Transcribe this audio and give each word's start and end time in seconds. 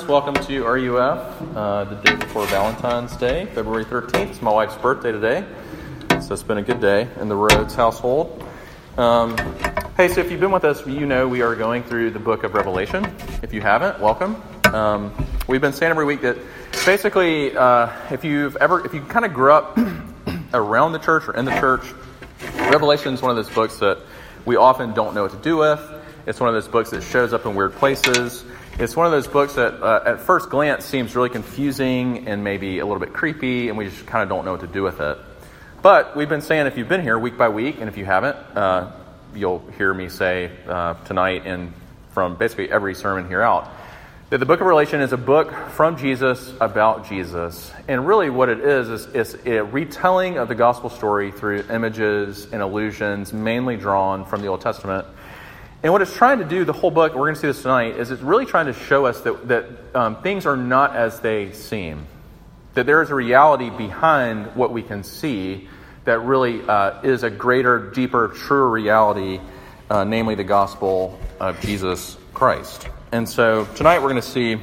friends. 0.00 0.08
Welcome 0.08 0.34
to 0.46 0.64
RUF, 0.64 1.56
uh, 1.56 1.84
the 1.84 1.96
day 1.96 2.16
before 2.16 2.46
Valentine's 2.46 3.16
Day, 3.16 3.46
February 3.46 3.84
13th. 3.84 4.30
It's 4.30 4.42
my 4.42 4.52
wife's 4.52 4.76
birthday 4.76 5.12
today, 5.12 5.44
so 6.20 6.32
it's 6.32 6.42
been 6.42 6.58
a 6.58 6.62
good 6.62 6.80
day 6.80 7.08
in 7.20 7.28
the 7.28 7.36
Rhodes 7.36 7.74
household. 7.74 8.44
Um, 8.96 9.36
hey, 9.96 10.08
so 10.08 10.20
if 10.20 10.30
you've 10.30 10.40
been 10.40 10.52
with 10.52 10.64
us, 10.64 10.86
you 10.86 11.06
know 11.06 11.28
we 11.28 11.42
are 11.42 11.54
going 11.54 11.82
through 11.82 12.10
the 12.10 12.18
book 12.18 12.44
of 12.44 12.54
Revelation. 12.54 13.04
If 13.42 13.52
you 13.52 13.60
haven't, 13.60 14.00
welcome. 14.00 14.42
Um, 14.72 15.12
we've 15.48 15.60
been 15.60 15.72
saying 15.72 15.90
every 15.90 16.04
week 16.04 16.22
that 16.22 16.36
basically, 16.86 17.56
uh, 17.56 17.90
if 18.10 18.24
you've 18.24 18.56
ever, 18.56 18.84
if 18.84 18.94
you 18.94 19.02
kind 19.02 19.24
of 19.24 19.34
grew 19.34 19.52
up 19.52 19.78
around 20.54 20.92
the 20.92 20.98
church 20.98 21.28
or 21.28 21.36
in 21.36 21.44
the 21.44 21.58
church, 21.58 21.84
Revelation 22.56 23.14
is 23.14 23.22
one 23.22 23.30
of 23.30 23.36
those 23.36 23.54
books 23.54 23.78
that 23.78 23.98
we 24.46 24.56
often 24.56 24.94
don't 24.94 25.14
know 25.14 25.22
what 25.22 25.32
to 25.32 25.38
do 25.38 25.56
with. 25.56 25.80
It's 26.26 26.38
one 26.38 26.48
of 26.48 26.54
those 26.54 26.68
books 26.68 26.90
that 26.90 27.02
shows 27.02 27.32
up 27.32 27.44
in 27.46 27.54
weird 27.54 27.74
places. 27.74 28.44
It's 28.78 28.96
one 28.96 29.06
of 29.06 29.12
those 29.12 29.26
books 29.26 29.54
that, 29.54 29.82
uh, 29.82 30.02
at 30.06 30.20
first 30.20 30.48
glance, 30.48 30.84
seems 30.84 31.14
really 31.14 31.28
confusing 31.28 32.28
and 32.28 32.42
maybe 32.42 32.78
a 32.78 32.86
little 32.86 33.00
bit 33.00 33.12
creepy, 33.12 33.68
and 33.68 33.76
we 33.76 33.86
just 33.86 34.06
kind 34.06 34.22
of 34.22 34.28
don't 34.28 34.44
know 34.44 34.52
what 34.52 34.60
to 34.60 34.66
do 34.66 34.82
with 34.82 35.00
it. 35.00 35.18
But 35.82 36.16
we've 36.16 36.28
been 36.28 36.40
saying 36.40 36.66
if 36.66 36.78
you've 36.78 36.88
been 36.88 37.02
here 37.02 37.18
week 37.18 37.36
by 37.36 37.48
week, 37.48 37.80
and 37.80 37.88
if 37.88 37.96
you 37.96 38.04
haven't, 38.04 38.36
uh, 38.56 38.92
you'll 39.34 39.62
hear 39.76 39.92
me 39.92 40.08
say 40.08 40.50
uh, 40.66 40.94
tonight 41.04 41.42
and 41.46 41.72
from 42.12 42.36
basically 42.36 42.70
every 42.70 42.94
sermon 42.94 43.28
here 43.28 43.42
out 43.42 43.70
that 44.30 44.38
the 44.38 44.46
book 44.46 44.60
of 44.60 44.66
Revelation 44.66 45.00
is 45.00 45.12
a 45.12 45.16
book 45.16 45.52
from 45.70 45.96
Jesus 45.96 46.54
about 46.60 47.08
Jesus. 47.08 47.72
And 47.88 48.06
really, 48.06 48.30
what 48.30 48.48
it 48.48 48.60
is, 48.60 48.88
is 48.88 49.06
it's 49.06 49.34
a 49.44 49.64
retelling 49.64 50.38
of 50.38 50.46
the 50.46 50.54
gospel 50.54 50.88
story 50.88 51.32
through 51.32 51.64
images 51.68 52.46
and 52.52 52.62
illusions, 52.62 53.32
mainly 53.32 53.76
drawn 53.76 54.24
from 54.24 54.40
the 54.40 54.46
Old 54.46 54.60
Testament. 54.60 55.04
And 55.82 55.92
what 55.94 56.02
it's 56.02 56.14
trying 56.14 56.40
to 56.40 56.44
do, 56.44 56.66
the 56.66 56.74
whole 56.74 56.90
book, 56.90 57.14
we're 57.14 57.20
going 57.20 57.34
to 57.34 57.40
see 57.40 57.46
this 57.46 57.62
tonight, 57.62 57.96
is 57.96 58.10
it's 58.10 58.20
really 58.20 58.44
trying 58.44 58.66
to 58.66 58.74
show 58.74 59.06
us 59.06 59.22
that, 59.22 59.48
that 59.48 59.64
um, 59.94 60.22
things 60.22 60.44
are 60.44 60.56
not 60.56 60.94
as 60.94 61.20
they 61.20 61.52
seem. 61.52 62.06
That 62.74 62.84
there 62.84 63.00
is 63.00 63.08
a 63.08 63.14
reality 63.14 63.70
behind 63.70 64.54
what 64.54 64.72
we 64.72 64.82
can 64.82 65.02
see 65.02 65.68
that 66.04 66.20
really 66.20 66.62
uh, 66.62 67.00
is 67.02 67.22
a 67.22 67.30
greater, 67.30 67.90
deeper, 67.92 68.28
truer 68.28 68.68
reality, 68.68 69.40
uh, 69.88 70.04
namely 70.04 70.34
the 70.34 70.44
gospel 70.44 71.18
of 71.40 71.58
Jesus 71.62 72.18
Christ. 72.34 72.86
And 73.10 73.26
so 73.26 73.64
tonight 73.76 74.00
we're 74.00 74.10
going 74.10 74.16
to 74.16 74.28
see 74.28 74.60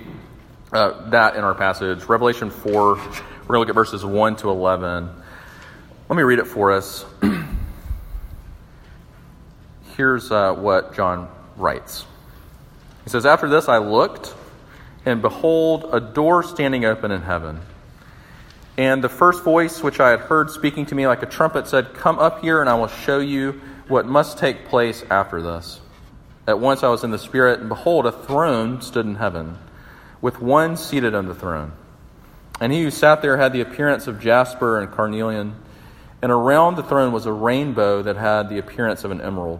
uh, 0.71 1.09
that 1.09 1.35
in 1.35 1.43
our 1.43 1.55
passage. 1.55 2.03
Revelation 2.03 2.51
4, 2.51 2.71
we're 2.73 2.95
going 2.95 3.07
to 3.47 3.59
look 3.59 3.69
at 3.69 3.75
verses 3.75 4.05
1 4.05 4.35
to 4.37 4.49
11. 4.49 5.09
Let 6.09 6.15
me 6.15 6.23
read 6.23 6.37
it 6.37 6.47
for 6.47 6.71
us. 6.73 7.05
here's 9.97 10.31
uh, 10.31 10.53
what 10.53 10.95
John 10.95 11.27
writes 11.57 12.05
He 13.03 13.09
says, 13.09 13.25
After 13.25 13.49
this 13.49 13.67
I 13.67 13.79
looked, 13.79 14.33
and 15.05 15.21
behold, 15.21 15.89
a 15.91 15.99
door 15.99 16.43
standing 16.43 16.85
open 16.85 17.11
in 17.11 17.23
heaven. 17.23 17.59
And 18.77 19.03
the 19.03 19.09
first 19.09 19.43
voice 19.43 19.81
which 19.81 19.99
I 19.99 20.11
had 20.11 20.19
heard 20.19 20.51
speaking 20.51 20.85
to 20.85 20.95
me 20.95 21.07
like 21.07 21.23
a 21.23 21.25
trumpet 21.25 21.67
said, 21.67 21.95
Come 21.95 22.19
up 22.19 22.41
here, 22.41 22.61
and 22.61 22.69
I 22.69 22.75
will 22.75 22.87
show 22.87 23.19
you 23.19 23.59
what 23.87 24.05
must 24.05 24.37
take 24.37 24.67
place 24.67 25.03
after 25.09 25.41
this. 25.41 25.81
At 26.45 26.59
once 26.59 26.83
I 26.83 26.89
was 26.89 27.03
in 27.03 27.11
the 27.11 27.17
Spirit, 27.17 27.59
and 27.59 27.67
behold, 27.67 28.05
a 28.05 28.11
throne 28.11 28.81
stood 28.81 29.05
in 29.05 29.15
heaven, 29.15 29.57
with 30.21 30.39
one 30.39 30.77
seated 30.77 31.15
on 31.15 31.27
the 31.27 31.35
throne. 31.35 31.71
And 32.61 32.71
he 32.71 32.83
who 32.83 32.91
sat 32.91 33.21
there 33.21 33.37
had 33.37 33.51
the 33.51 33.61
appearance 33.61 34.07
of 34.07 34.19
jasper 34.19 34.79
and 34.79 34.91
carnelian, 34.91 35.55
and 36.21 36.31
around 36.31 36.75
the 36.75 36.83
throne 36.83 37.11
was 37.11 37.25
a 37.25 37.33
rainbow 37.33 38.03
that 38.03 38.15
had 38.15 38.49
the 38.49 38.59
appearance 38.59 39.03
of 39.03 39.11
an 39.11 39.21
emerald. 39.21 39.59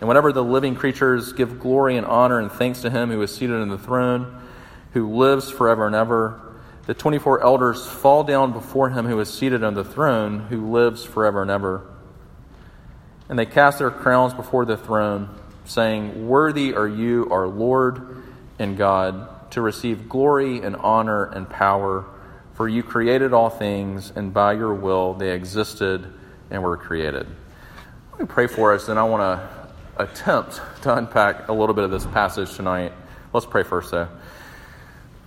And 0.00 0.08
whenever 0.08 0.32
the 0.32 0.42
living 0.42 0.74
creatures 0.74 1.34
give 1.34 1.60
glory 1.60 1.98
and 1.98 2.06
honor 2.06 2.40
and 2.40 2.50
thanks 2.50 2.80
to 2.82 2.90
him 2.90 3.10
who 3.10 3.20
is 3.20 3.34
seated 3.34 3.60
on 3.60 3.68
the 3.68 3.78
throne, 3.78 4.42
who 4.94 5.14
lives 5.14 5.50
forever 5.50 5.86
and 5.86 5.94
ever, 5.94 6.40
the 6.86 6.94
24 6.94 7.44
elders 7.44 7.86
fall 7.86 8.24
down 8.24 8.52
before 8.52 8.88
him 8.90 9.06
who 9.06 9.20
is 9.20 9.32
seated 9.32 9.62
on 9.62 9.74
the 9.74 9.84
throne, 9.84 10.40
who 10.48 10.70
lives 10.70 11.04
forever 11.04 11.42
and 11.42 11.50
ever. 11.50 11.86
And 13.28 13.38
they 13.38 13.46
cast 13.46 13.78
their 13.78 13.90
crowns 13.90 14.32
before 14.32 14.64
the 14.64 14.78
throne, 14.78 15.38
saying, 15.66 16.26
Worthy 16.26 16.74
are 16.74 16.88
you, 16.88 17.28
our 17.30 17.46
Lord 17.46 18.22
and 18.58 18.76
God, 18.78 19.52
to 19.52 19.60
receive 19.60 20.08
glory 20.08 20.62
and 20.62 20.76
honor 20.76 21.26
and 21.26 21.48
power, 21.48 22.06
for 22.54 22.68
you 22.68 22.82
created 22.82 23.34
all 23.34 23.50
things, 23.50 24.12
and 24.16 24.32
by 24.32 24.54
your 24.54 24.74
will 24.74 25.12
they 25.14 25.32
existed 25.32 26.12
and 26.50 26.62
were 26.62 26.76
created. 26.76 27.26
Let 28.12 28.20
me 28.20 28.26
pray 28.26 28.46
for 28.46 28.74
us, 28.74 28.88
and 28.88 28.98
I 28.98 29.04
want 29.04 29.20
to 29.20 29.59
attempt 30.00 30.60
to 30.82 30.96
unpack 30.96 31.48
a 31.48 31.52
little 31.52 31.74
bit 31.74 31.84
of 31.84 31.90
this 31.90 32.06
passage 32.06 32.54
tonight. 32.54 32.92
Let's 33.32 33.46
pray 33.46 33.62
first, 33.62 33.90
though. 33.90 34.08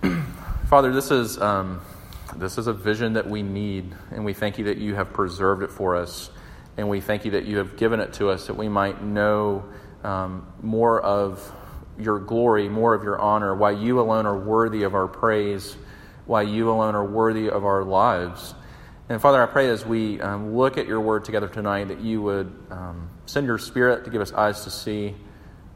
Father, 0.68 0.92
this 0.92 1.10
is 1.10 1.40
um, 1.40 1.80
this 2.36 2.58
is 2.58 2.66
a 2.66 2.72
vision 2.72 3.12
that 3.12 3.28
we 3.28 3.42
need, 3.42 3.94
and 4.10 4.24
we 4.24 4.32
thank 4.32 4.58
you 4.58 4.64
that 4.64 4.78
you 4.78 4.94
have 4.94 5.12
preserved 5.12 5.62
it 5.62 5.70
for 5.70 5.94
us, 5.96 6.30
and 6.76 6.88
we 6.88 7.00
thank 7.00 7.24
you 7.24 7.32
that 7.32 7.44
you 7.44 7.58
have 7.58 7.76
given 7.76 8.00
it 8.00 8.14
to 8.14 8.30
us 8.30 8.48
that 8.48 8.54
we 8.54 8.68
might 8.68 9.02
know 9.02 9.64
um, 10.02 10.46
more 10.60 11.00
of 11.00 11.52
your 11.98 12.18
glory, 12.18 12.68
more 12.68 12.94
of 12.94 13.04
your 13.04 13.20
honor, 13.20 13.54
why 13.54 13.70
you 13.70 14.00
alone 14.00 14.26
are 14.26 14.36
worthy 14.36 14.82
of 14.82 14.94
our 14.94 15.06
praise, 15.06 15.76
why 16.26 16.42
you 16.42 16.68
alone 16.70 16.96
are 16.96 17.04
worthy 17.04 17.48
of 17.48 17.64
our 17.64 17.84
lives. 17.84 18.54
And 19.08 19.20
Father, 19.20 19.40
I 19.40 19.46
pray 19.46 19.68
as 19.68 19.86
we 19.86 20.20
um, 20.20 20.56
look 20.56 20.78
at 20.78 20.88
your 20.88 21.00
word 21.00 21.24
together 21.24 21.48
tonight 21.48 21.88
that 21.88 22.00
you 22.00 22.22
would 22.22 22.52
um, 22.70 23.10
send 23.26 23.46
your 23.46 23.58
spirit 23.58 24.04
to 24.04 24.10
give 24.10 24.20
us 24.20 24.32
eyes 24.32 24.64
to 24.64 24.70
see. 24.70 25.14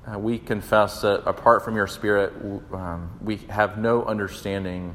Uh, 0.06 0.18
we 0.18 0.38
confess 0.38 1.02
that 1.02 1.28
apart 1.28 1.64
from 1.64 1.76
your 1.76 1.86
spirit, 1.86 2.32
um, 2.72 3.10
we 3.20 3.36
have 3.48 3.78
no 3.78 4.04
understanding 4.04 4.94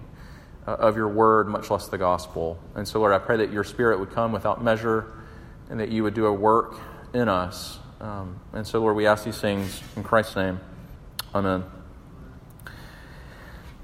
uh, 0.68 0.72
of 0.72 0.96
your 0.96 1.08
word, 1.08 1.48
much 1.48 1.70
less 1.70 1.88
the 1.88 1.98
gospel. 1.98 2.60
And 2.76 2.88
so, 2.88 3.00
Lord, 3.00 3.14
I 3.14 3.20
pray 3.20 3.38
that 3.38 3.52
your 3.52 3.64
spirit 3.64 4.00
would 4.00 4.12
come 4.12 4.32
without 4.32 4.64
measure 4.64 5.12
and 5.70 5.80
that 5.80 5.90
you 5.90 6.04
would 6.04 6.14
do 6.14 6.26
a 6.26 6.34
work 6.34 6.80
in 7.14 7.30
us. 7.30 7.80
Um, 8.00 8.40
and 8.54 8.66
so, 8.66 8.80
Lord, 8.80 8.96
we 8.96 9.06
ask 9.06 9.24
these 9.24 9.40
things 9.40 9.82
in 9.96 10.04
Christ's 10.04 10.36
name. 10.36 10.60
Amen. 11.34 11.64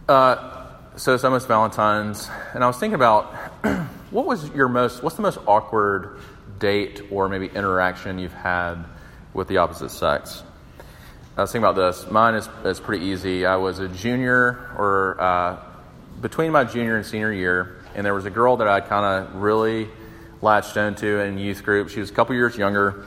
Uh, 0.07 0.65
so 0.95 1.13
it's 1.13 1.23
almost 1.23 1.47
Valentine's, 1.47 2.29
and 2.53 2.63
I 2.63 2.67
was 2.67 2.77
thinking 2.77 2.95
about 2.95 3.33
what 4.11 4.25
was 4.25 4.49
your 4.49 4.67
most, 4.67 5.03
what's 5.03 5.15
the 5.15 5.21
most 5.21 5.37
awkward 5.47 6.19
date 6.59 7.01
or 7.11 7.29
maybe 7.29 7.47
interaction 7.47 8.19
you've 8.19 8.33
had 8.33 8.83
with 9.33 9.47
the 9.47 9.57
opposite 9.57 9.89
sex? 9.89 10.43
I 11.37 11.41
was 11.41 11.51
thinking 11.51 11.69
about 11.69 11.75
this. 11.75 12.11
Mine 12.11 12.35
is, 12.35 12.49
is 12.65 12.79
pretty 12.79 13.05
easy. 13.05 13.45
I 13.45 13.55
was 13.55 13.79
a 13.79 13.87
junior 13.87 14.71
or 14.77 15.15
uh, 15.19 15.57
between 16.19 16.51
my 16.51 16.65
junior 16.65 16.97
and 16.97 17.05
senior 17.05 17.31
year, 17.31 17.77
and 17.95 18.05
there 18.05 18.13
was 18.13 18.25
a 18.25 18.29
girl 18.29 18.57
that 18.57 18.67
I 18.67 18.81
kind 18.81 19.05
of 19.25 19.35
really 19.35 19.87
latched 20.41 20.77
into 20.77 21.19
in 21.19 21.37
youth 21.37 21.63
group. 21.63 21.89
She 21.89 21.99
was 21.99 22.09
a 22.09 22.13
couple 22.13 22.35
years 22.35 22.57
younger. 22.57 23.05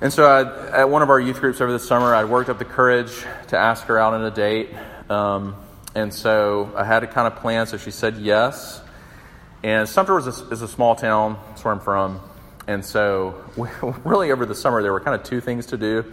And 0.00 0.12
so 0.12 0.26
I, 0.26 0.80
at 0.80 0.90
one 0.90 1.02
of 1.02 1.10
our 1.10 1.18
youth 1.18 1.40
groups 1.40 1.60
over 1.60 1.72
the 1.72 1.78
summer, 1.78 2.14
I 2.14 2.24
worked 2.24 2.50
up 2.50 2.58
the 2.58 2.64
courage 2.64 3.12
to 3.48 3.56
ask 3.56 3.86
her 3.86 3.98
out 3.98 4.14
on 4.14 4.24
a 4.24 4.30
date. 4.30 4.70
Um, 5.08 5.56
and 5.94 6.12
so 6.12 6.72
I 6.76 6.84
had 6.84 7.00
to 7.00 7.06
kind 7.06 7.26
of 7.26 7.36
plan. 7.36 7.66
So 7.66 7.78
she 7.78 7.90
said 7.90 8.18
yes. 8.18 8.82
And 9.62 9.88
Sumter 9.88 10.14
was 10.14 10.26
a, 10.26 10.48
is 10.50 10.60
a 10.60 10.68
small 10.68 10.94
town. 10.94 11.38
That's 11.48 11.64
where 11.64 11.72
I'm 11.72 11.80
from. 11.80 12.20
And 12.66 12.84
so, 12.84 13.44
really, 14.04 14.32
over 14.32 14.46
the 14.46 14.54
summer, 14.54 14.82
there 14.82 14.92
were 14.92 15.00
kind 15.00 15.18
of 15.18 15.26
two 15.26 15.40
things 15.40 15.66
to 15.66 15.76
do. 15.76 16.04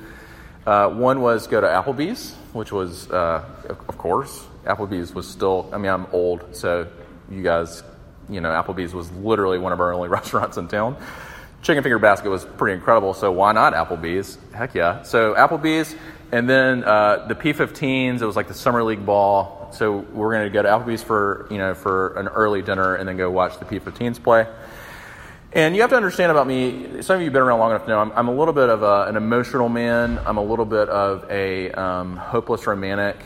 Uh, 0.65 0.89
one 0.89 1.21
was 1.21 1.47
go 1.47 1.59
to 1.59 1.67
Applebee's, 1.67 2.33
which 2.53 2.71
was, 2.71 3.09
uh, 3.11 3.43
of 3.69 3.97
course, 3.97 4.45
Applebee's 4.65 5.13
was 5.13 5.27
still, 5.27 5.69
I 5.73 5.77
mean, 5.77 5.91
I'm 5.91 6.05
old, 6.13 6.55
so 6.55 6.87
you 7.29 7.43
guys 7.43 7.83
you 8.29 8.41
know, 8.41 8.49
Applebee's 8.49 8.93
was 8.93 9.11
literally 9.11 9.57
one 9.57 9.73
of 9.73 9.79
our 9.79 9.93
only 9.93 10.09
restaurants 10.19 10.57
in 10.57 10.67
town. 10.67 10.97
Chicken 11.61 11.81
finger 11.81 11.99
basket 11.99 12.29
was 12.29 12.43
pretty 12.43 12.75
incredible, 12.75 13.13
so 13.13 13.31
why 13.31 13.53
not 13.53 13.73
Applebee's? 13.73 14.37
Heck 14.53 14.75
yeah. 14.75 15.03
So 15.03 15.33
Applebee's, 15.33 15.95
and 16.31 16.49
then 16.49 16.83
uh, 16.83 17.25
the 17.27 17.35
P15s. 17.35 18.21
It 18.21 18.25
was 18.25 18.35
like 18.35 18.49
the 18.49 18.53
summer 18.53 18.83
league 18.83 19.05
ball. 19.05 19.69
So 19.71 19.99
we're 20.13 20.33
going 20.33 20.43
to 20.45 20.49
go 20.49 20.61
to 20.61 20.67
Applebee's 20.67 21.03
for 21.03 21.47
you 21.49 21.57
know 21.57 21.73
for 21.73 22.17
an 22.19 22.27
early 22.27 22.61
dinner, 22.61 22.95
and 22.95 23.07
then 23.07 23.15
go 23.15 23.31
watch 23.31 23.59
the 23.59 23.65
P15s 23.65 24.21
play. 24.21 24.45
And 25.55 25.75
you 25.75 25.81
have 25.81 25.91
to 25.91 25.95
understand 25.95 26.31
about 26.31 26.47
me. 26.47 27.03
Some 27.03 27.17
of 27.17 27.21
you 27.21 27.25
have 27.25 27.33
been 27.33 27.43
around 27.43 27.59
long 27.59 27.69
enough 27.69 27.83
to 27.83 27.89
know 27.89 27.99
I'm, 27.99 28.11
I'm 28.13 28.27
a 28.27 28.33
little 28.33 28.55
bit 28.55 28.69
of 28.69 28.81
a, 28.81 29.05
an 29.07 29.15
emotional 29.15 29.69
man. 29.69 30.19
I'm 30.25 30.37
a 30.37 30.43
little 30.43 30.65
bit 30.65 30.89
of 30.89 31.29
a 31.29 31.69
um, 31.73 32.17
hopeless 32.17 32.65
romantic 32.65 33.17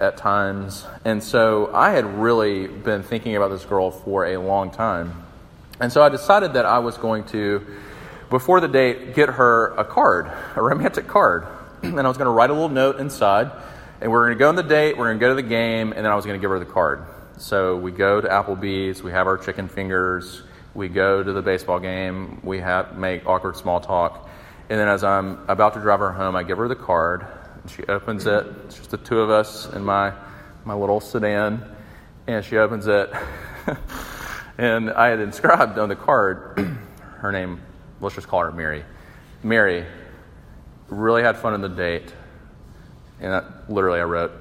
at 0.00 0.16
times, 0.16 0.86
and 1.04 1.22
so 1.22 1.70
I 1.74 1.90
had 1.90 2.06
really 2.18 2.68
been 2.68 3.02
thinking 3.02 3.36
about 3.36 3.48
this 3.48 3.66
girl 3.66 3.90
for 3.90 4.24
a 4.24 4.38
long 4.38 4.70
time. 4.70 5.24
And 5.78 5.92
so 5.92 6.02
I 6.02 6.08
decided 6.08 6.54
that 6.54 6.64
I 6.64 6.78
was 6.78 6.96
going 6.96 7.24
to, 7.24 7.66
before 8.30 8.60
the 8.60 8.68
date, 8.68 9.14
get 9.14 9.28
her 9.28 9.74
a 9.74 9.84
card, 9.84 10.32
a 10.56 10.62
romantic 10.62 11.06
card. 11.06 11.46
and 11.82 12.00
I 12.00 12.08
was 12.08 12.16
going 12.16 12.26
to 12.26 12.32
write 12.32 12.48
a 12.48 12.54
little 12.54 12.70
note 12.70 12.98
inside. 12.98 13.50
And 14.00 14.10
we're 14.10 14.24
going 14.24 14.38
to 14.38 14.42
go 14.42 14.48
on 14.48 14.56
the 14.56 14.62
date, 14.62 14.96
we're 14.96 15.04
going 15.04 15.18
to 15.18 15.20
go 15.20 15.28
to 15.28 15.34
the 15.34 15.46
game, 15.46 15.92
and 15.92 16.02
then 16.02 16.10
I 16.10 16.14
was 16.14 16.24
going 16.24 16.40
to 16.40 16.42
give 16.42 16.50
her 16.50 16.58
the 16.58 16.64
card. 16.64 17.04
So 17.36 17.76
we 17.76 17.90
go 17.90 18.22
to 18.22 18.28
Applebee's, 18.28 19.02
we 19.02 19.10
have 19.10 19.26
our 19.26 19.36
chicken 19.36 19.68
fingers, 19.68 20.42
we 20.74 20.88
go 20.88 21.22
to 21.22 21.32
the 21.32 21.42
baseball 21.42 21.78
game, 21.78 22.40
we 22.42 22.58
have, 22.60 22.96
make 22.96 23.26
awkward 23.26 23.56
small 23.56 23.80
talk. 23.80 24.28
And 24.68 24.78
then 24.78 24.88
as 24.88 25.04
I'm 25.04 25.38
about 25.48 25.74
to 25.74 25.80
drive 25.80 26.00
her 26.00 26.12
home, 26.12 26.36
I 26.36 26.42
give 26.42 26.58
her 26.58 26.68
the 26.68 26.76
card. 26.76 27.26
She 27.68 27.84
opens 27.84 28.26
it. 28.26 28.46
It's 28.66 28.76
just 28.76 28.90
the 28.90 28.98
two 28.98 29.20
of 29.20 29.30
us 29.30 29.72
in 29.72 29.84
my, 29.84 30.12
my 30.64 30.74
little 30.74 31.00
sedan. 31.00 31.64
And 32.26 32.44
she 32.44 32.56
opens 32.56 32.86
it. 32.86 33.12
And 34.56 34.90
I 34.90 35.08
had 35.08 35.20
inscribed 35.20 35.78
on 35.78 35.88
the 35.88 35.96
card 35.96 36.58
her 37.18 37.32
name, 37.32 37.60
let's 38.00 38.14
just 38.14 38.28
call 38.28 38.40
her 38.40 38.52
Mary. 38.52 38.84
Mary 39.42 39.84
really 40.88 41.22
had 41.22 41.36
fun 41.36 41.54
on 41.54 41.60
the 41.60 41.68
date. 41.68 42.14
And 43.20 43.34
I, 43.34 43.42
literally, 43.68 44.00
I 44.00 44.04
wrote, 44.04 44.32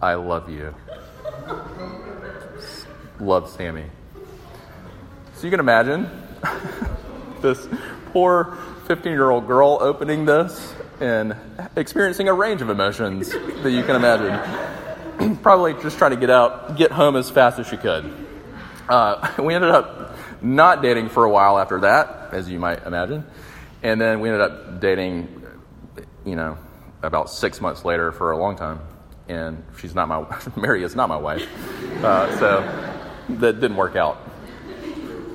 I 0.00 0.14
love 0.14 0.48
you. 0.50 0.74
love 3.20 3.48
Sammy. 3.50 3.86
So 5.36 5.44
you 5.44 5.50
can 5.50 5.60
imagine 5.60 6.10
this 7.42 7.68
poor 8.12 8.56
15 8.86 9.12
year 9.12 9.28
old 9.28 9.46
girl 9.46 9.76
opening 9.82 10.24
this 10.24 10.74
and 10.98 11.36
experiencing 11.76 12.28
a 12.28 12.32
range 12.32 12.62
of 12.62 12.70
emotions 12.70 13.28
that 13.28 13.70
you 13.70 13.82
can 13.82 13.96
imagine. 13.96 15.36
Probably 15.42 15.74
just 15.74 15.98
trying 15.98 16.12
to 16.12 16.16
get 16.16 16.30
out, 16.30 16.78
get 16.78 16.90
home 16.90 17.16
as 17.16 17.28
fast 17.28 17.58
as 17.58 17.66
she 17.66 17.76
could. 17.76 18.10
Uh, 18.88 19.30
we 19.42 19.52
ended 19.52 19.72
up 19.72 20.16
not 20.40 20.80
dating 20.80 21.10
for 21.10 21.24
a 21.24 21.30
while 21.30 21.58
after 21.58 21.80
that, 21.80 22.32
as 22.32 22.48
you 22.48 22.58
might 22.58 22.86
imagine. 22.86 23.22
And 23.82 24.00
then 24.00 24.20
we 24.20 24.30
ended 24.30 24.40
up 24.40 24.80
dating, 24.80 25.44
you 26.24 26.36
know, 26.36 26.56
about 27.02 27.28
six 27.28 27.60
months 27.60 27.84
later 27.84 28.10
for 28.10 28.32
a 28.32 28.38
long 28.38 28.56
time. 28.56 28.80
And 29.28 29.62
she's 29.76 29.94
not 29.94 30.08
my, 30.08 30.24
Mary 30.56 30.82
is 30.82 30.96
not 30.96 31.10
my 31.10 31.18
wife. 31.18 31.46
Uh, 32.02 32.38
so 32.38 33.04
that 33.28 33.60
didn't 33.60 33.76
work 33.76 33.96
out. 33.96 34.25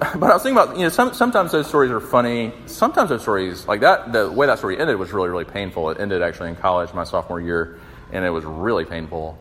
But 0.16 0.32
I 0.32 0.34
was 0.34 0.42
thinking 0.42 0.58
about, 0.58 0.78
you 0.78 0.84
know, 0.84 0.90
some, 0.90 1.14
sometimes 1.14 1.52
those 1.52 1.68
stories 1.68 1.92
are 1.92 2.00
funny. 2.00 2.54
Sometimes 2.66 3.10
those 3.10 3.22
stories, 3.22 3.68
like 3.68 3.82
that, 3.82 4.12
the 4.12 4.32
way 4.32 4.48
that 4.48 4.58
story 4.58 4.80
ended 4.80 4.98
was 4.98 5.14
really, 5.14 5.30
really 5.30 5.46
painful. 5.46 5.92
It 5.92 6.00
ended 6.00 6.24
actually 6.24 6.50
in 6.50 6.56
college, 6.56 6.92
my 6.94 7.04
sophomore 7.04 7.40
year, 7.40 7.80
and 8.12 8.26
it 8.26 8.32
was 8.32 8.44
really 8.44 8.84
painful. 8.84 9.38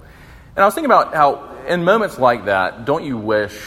And 0.54 0.62
I 0.62 0.66
was 0.66 0.74
thinking 0.74 0.90
about 0.90 1.14
how, 1.14 1.56
in 1.66 1.82
moments 1.82 2.18
like 2.18 2.44
that, 2.44 2.84
don't 2.84 3.04
you 3.04 3.16
wish 3.16 3.58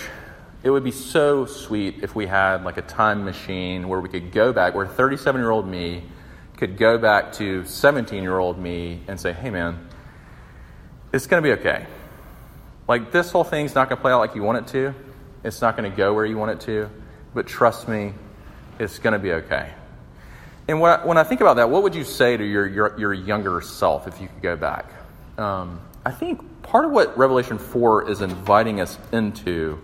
it 0.62 0.70
would 0.70 0.84
be 0.84 0.92
so 0.92 1.48
sweet 1.48 2.04
if 2.04 2.14
we 2.16 2.28
had 2.28 2.64
like 2.64 2.78
a 2.78 2.84
time 2.84 3.26
machine 3.26 3.90
where 3.90 4.00
we 4.00 4.08
could 4.08 4.32
go 4.32 4.54
back, 4.54 4.76
where 4.76 4.86
37 4.86 5.42
year 5.42 5.50
old 5.50 5.68
me 5.68 6.04
could 6.58 6.78
go 6.78 7.00
back 7.00 7.34
to 7.34 7.66
17 7.66 8.22
year 8.22 8.38
old 8.38 8.60
me 8.60 9.02
and 9.08 9.20
say, 9.20 9.34
hey 9.34 9.50
man, 9.50 9.90
it's 11.12 11.26
going 11.26 11.42
to 11.42 11.48
be 11.48 11.60
okay. 11.60 11.88
Like 12.88 13.12
this 13.12 13.32
whole 13.32 13.44
thing's 13.44 13.74
not 13.74 13.90
going 13.90 13.98
to 13.98 14.02
play 14.02 14.12
out 14.12 14.20
like 14.20 14.36
you 14.36 14.44
want 14.44 14.60
it 14.60 14.68
to. 14.74 14.94
It's 15.44 15.62
not 15.62 15.78
going 15.78 15.90
to 15.90 15.96
go 15.96 16.14
where 16.14 16.26
you 16.26 16.38
want 16.38 16.52
it 16.52 16.62
to. 16.62 16.90
But 17.34 17.48
trust 17.48 17.88
me, 17.88 18.14
it's 18.80 19.00
going 19.00 19.14
to 19.14 19.20
be 19.20 19.34
okay. 19.34 19.72
And 20.68 20.80
when 20.80 20.92
I, 20.92 21.06
when 21.06 21.18
I 21.18 21.24
think 21.24 21.42
about 21.42 21.58
that, 21.58 21.70
what 21.70 21.84
would 21.84 21.96
you 21.96 22.04
say 22.04 22.38
to 22.38 22.44
your, 22.44 22.68
your, 22.68 23.00
your 23.00 23.14
younger 23.14 23.60
self 23.62 24.08
if 24.08 24.22
you 24.22 24.28
could 24.28 24.42
go 24.42 24.56
back? 24.56 24.86
Um, 25.38 25.82
I 26.06 26.12
think 26.12 26.64
part 26.64 26.86
of 26.86 26.92
what 26.92 27.18
Revelation 27.18 27.58
4 27.58 28.10
is 28.10 28.22
inviting 28.22 28.80
us 28.80 28.98
into 29.12 29.82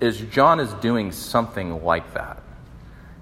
is 0.00 0.20
John 0.20 0.60
is 0.60 0.72
doing 0.74 1.12
something 1.12 1.84
like 1.84 2.14
that. 2.14 2.42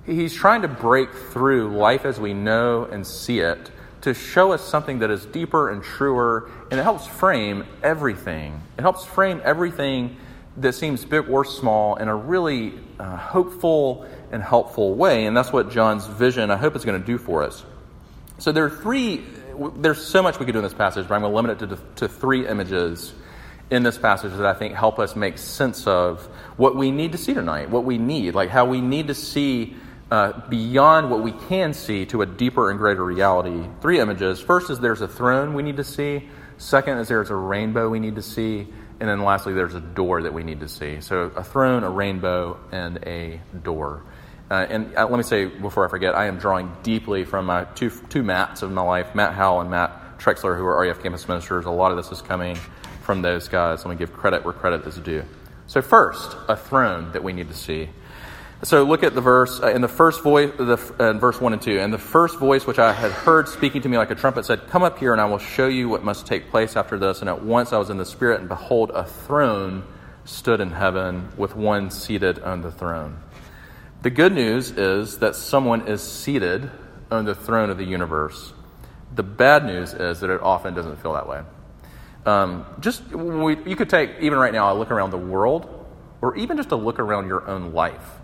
He's 0.06 0.34
trying 0.34 0.62
to 0.62 0.68
break 0.68 1.12
through 1.12 1.76
life 1.76 2.04
as 2.04 2.18
we 2.18 2.34
know 2.34 2.84
and 2.84 3.06
see 3.06 3.40
it 3.40 3.70
to 4.02 4.14
show 4.14 4.52
us 4.52 4.62
something 4.62 5.00
that 5.00 5.10
is 5.10 5.26
deeper 5.26 5.70
and 5.70 5.82
truer, 5.82 6.50
and 6.70 6.78
it 6.78 6.82
helps 6.82 7.06
frame 7.06 7.66
everything. 7.82 8.60
It 8.78 8.82
helps 8.82 9.04
frame 9.04 9.40
everything 9.44 10.16
that 10.60 10.74
seems 10.74 11.04
big 11.04 11.28
or 11.28 11.44
small 11.44 11.96
in 11.96 12.08
a 12.08 12.14
really 12.14 12.74
uh, 12.98 13.16
hopeful 13.16 14.06
and 14.30 14.42
helpful 14.42 14.94
way, 14.94 15.26
and 15.26 15.36
that's 15.36 15.52
what 15.52 15.70
John's 15.70 16.06
vision, 16.06 16.50
I 16.50 16.56
hope, 16.56 16.76
is 16.76 16.84
going 16.84 17.00
to 17.00 17.06
do 17.06 17.18
for 17.18 17.42
us. 17.42 17.64
So 18.38 18.52
there 18.52 18.64
are 18.64 18.70
three, 18.70 19.24
there's 19.76 20.04
so 20.04 20.22
much 20.22 20.38
we 20.38 20.46
could 20.46 20.52
do 20.52 20.58
in 20.58 20.64
this 20.64 20.74
passage, 20.74 21.08
but 21.08 21.14
I'm 21.14 21.22
going 21.22 21.32
to 21.32 21.36
limit 21.36 21.62
it 21.62 21.76
to, 21.76 22.06
to 22.06 22.08
three 22.08 22.46
images 22.46 23.12
in 23.70 23.82
this 23.82 23.98
passage 23.98 24.32
that 24.32 24.46
I 24.46 24.54
think 24.54 24.74
help 24.74 24.98
us 24.98 25.16
make 25.16 25.38
sense 25.38 25.86
of 25.86 26.24
what 26.56 26.76
we 26.76 26.90
need 26.90 27.12
to 27.12 27.18
see 27.18 27.34
tonight, 27.34 27.68
what 27.70 27.84
we 27.84 27.98
need, 27.98 28.34
like 28.34 28.48
how 28.48 28.64
we 28.64 28.80
need 28.80 29.08
to 29.08 29.14
see 29.14 29.76
uh, 30.10 30.48
beyond 30.48 31.10
what 31.10 31.22
we 31.22 31.32
can 31.32 31.74
see 31.74 32.06
to 32.06 32.22
a 32.22 32.26
deeper 32.26 32.70
and 32.70 32.78
greater 32.78 33.04
reality. 33.04 33.68
Three 33.82 34.00
images. 34.00 34.40
First 34.40 34.70
is 34.70 34.80
there's 34.80 35.02
a 35.02 35.08
throne 35.08 35.52
we 35.52 35.62
need 35.62 35.76
to 35.76 35.84
see. 35.84 36.28
Second 36.56 36.98
is 36.98 37.08
there's 37.08 37.30
a 37.30 37.34
rainbow 37.36 37.88
we 37.88 38.00
need 38.00 38.14
to 38.14 38.22
see. 38.22 38.68
And 39.00 39.08
then 39.08 39.22
lastly, 39.22 39.54
there's 39.54 39.74
a 39.74 39.80
door 39.80 40.22
that 40.22 40.34
we 40.34 40.42
need 40.42 40.60
to 40.60 40.68
see. 40.68 41.00
So 41.00 41.30
a 41.36 41.44
throne, 41.44 41.84
a 41.84 41.90
rainbow, 41.90 42.58
and 42.72 42.98
a 43.06 43.40
door. 43.62 44.02
Uh, 44.50 44.66
and 44.68 44.96
uh, 44.96 45.06
let 45.06 45.16
me 45.16 45.22
say 45.22 45.44
before 45.44 45.86
I 45.86 45.90
forget, 45.90 46.14
I 46.14 46.26
am 46.26 46.38
drawing 46.38 46.72
deeply 46.82 47.24
from 47.24 47.46
my 47.46 47.64
two, 47.64 47.90
two 48.08 48.22
Matts 48.22 48.62
of 48.62 48.72
my 48.72 48.82
life, 48.82 49.14
Matt 49.14 49.34
Howell 49.34 49.60
and 49.60 49.70
Matt 49.70 50.18
Trexler, 50.18 50.56
who 50.56 50.64
are 50.64 50.80
RUF 50.80 51.02
campus 51.02 51.28
ministers. 51.28 51.66
A 51.66 51.70
lot 51.70 51.90
of 51.90 51.96
this 51.96 52.10
is 52.10 52.22
coming 52.22 52.56
from 53.02 53.22
those 53.22 53.48
guys. 53.48 53.84
Let 53.84 53.92
me 53.92 53.96
give 53.96 54.12
credit 54.12 54.44
where 54.44 54.54
credit 54.54 54.86
is 54.86 54.96
due. 54.96 55.24
So, 55.66 55.82
first, 55.82 56.34
a 56.48 56.56
throne 56.56 57.12
that 57.12 57.22
we 57.22 57.32
need 57.32 57.48
to 57.48 57.54
see. 57.54 57.90
So, 58.64 58.82
look 58.82 59.04
at 59.04 59.14
the 59.14 59.20
verse 59.20 59.60
uh, 59.62 59.68
in 59.68 59.82
the 59.82 59.88
first 59.88 60.22
voice, 60.24 60.50
the, 60.56 60.78
uh, 60.98 61.12
verse 61.12 61.40
1 61.40 61.52
and 61.52 61.62
2. 61.62 61.78
And 61.78 61.92
the 61.92 61.98
first 61.98 62.38
voice 62.38 62.66
which 62.66 62.80
I 62.80 62.92
had 62.92 63.12
heard 63.12 63.46
speaking 63.48 63.82
to 63.82 63.88
me 63.88 63.96
like 63.96 64.10
a 64.10 64.16
trumpet 64.16 64.46
said, 64.46 64.66
Come 64.66 64.82
up 64.82 64.98
here, 64.98 65.12
and 65.12 65.20
I 65.20 65.26
will 65.26 65.38
show 65.38 65.68
you 65.68 65.88
what 65.88 66.02
must 66.02 66.26
take 66.26 66.50
place 66.50 66.74
after 66.74 66.98
this. 66.98 67.20
And 67.20 67.28
at 67.28 67.44
once 67.44 67.72
I 67.72 67.78
was 67.78 67.88
in 67.88 67.98
the 67.98 68.04
Spirit, 68.04 68.40
and 68.40 68.48
behold, 68.48 68.90
a 68.90 69.04
throne 69.04 69.84
stood 70.24 70.60
in 70.60 70.72
heaven 70.72 71.28
with 71.36 71.54
one 71.54 71.92
seated 71.92 72.40
on 72.40 72.62
the 72.62 72.72
throne. 72.72 73.18
The 74.02 74.10
good 74.10 74.32
news 74.32 74.72
is 74.72 75.18
that 75.18 75.36
someone 75.36 75.86
is 75.86 76.02
seated 76.02 76.70
on 77.10 77.24
the 77.24 77.34
throne 77.36 77.70
of 77.70 77.78
the 77.78 77.84
universe. 77.84 78.52
The 79.14 79.22
bad 79.22 79.64
news 79.64 79.94
is 79.94 80.20
that 80.20 80.30
it 80.30 80.42
often 80.42 80.74
doesn't 80.74 80.96
feel 81.00 81.14
that 81.14 81.28
way. 81.28 81.42
Um, 82.26 82.66
just 82.80 83.06
we, 83.10 83.56
you 83.64 83.76
could 83.76 83.88
take 83.88 84.10
even 84.20 84.38
right 84.38 84.52
now 84.52 84.72
a 84.72 84.74
look 84.76 84.90
around 84.90 85.10
the 85.10 85.18
world, 85.18 85.86
or 86.20 86.36
even 86.36 86.56
just 86.56 86.72
a 86.72 86.76
look 86.76 86.98
around 86.98 87.26
your 87.26 87.48
own 87.48 87.72
life, 87.72 88.17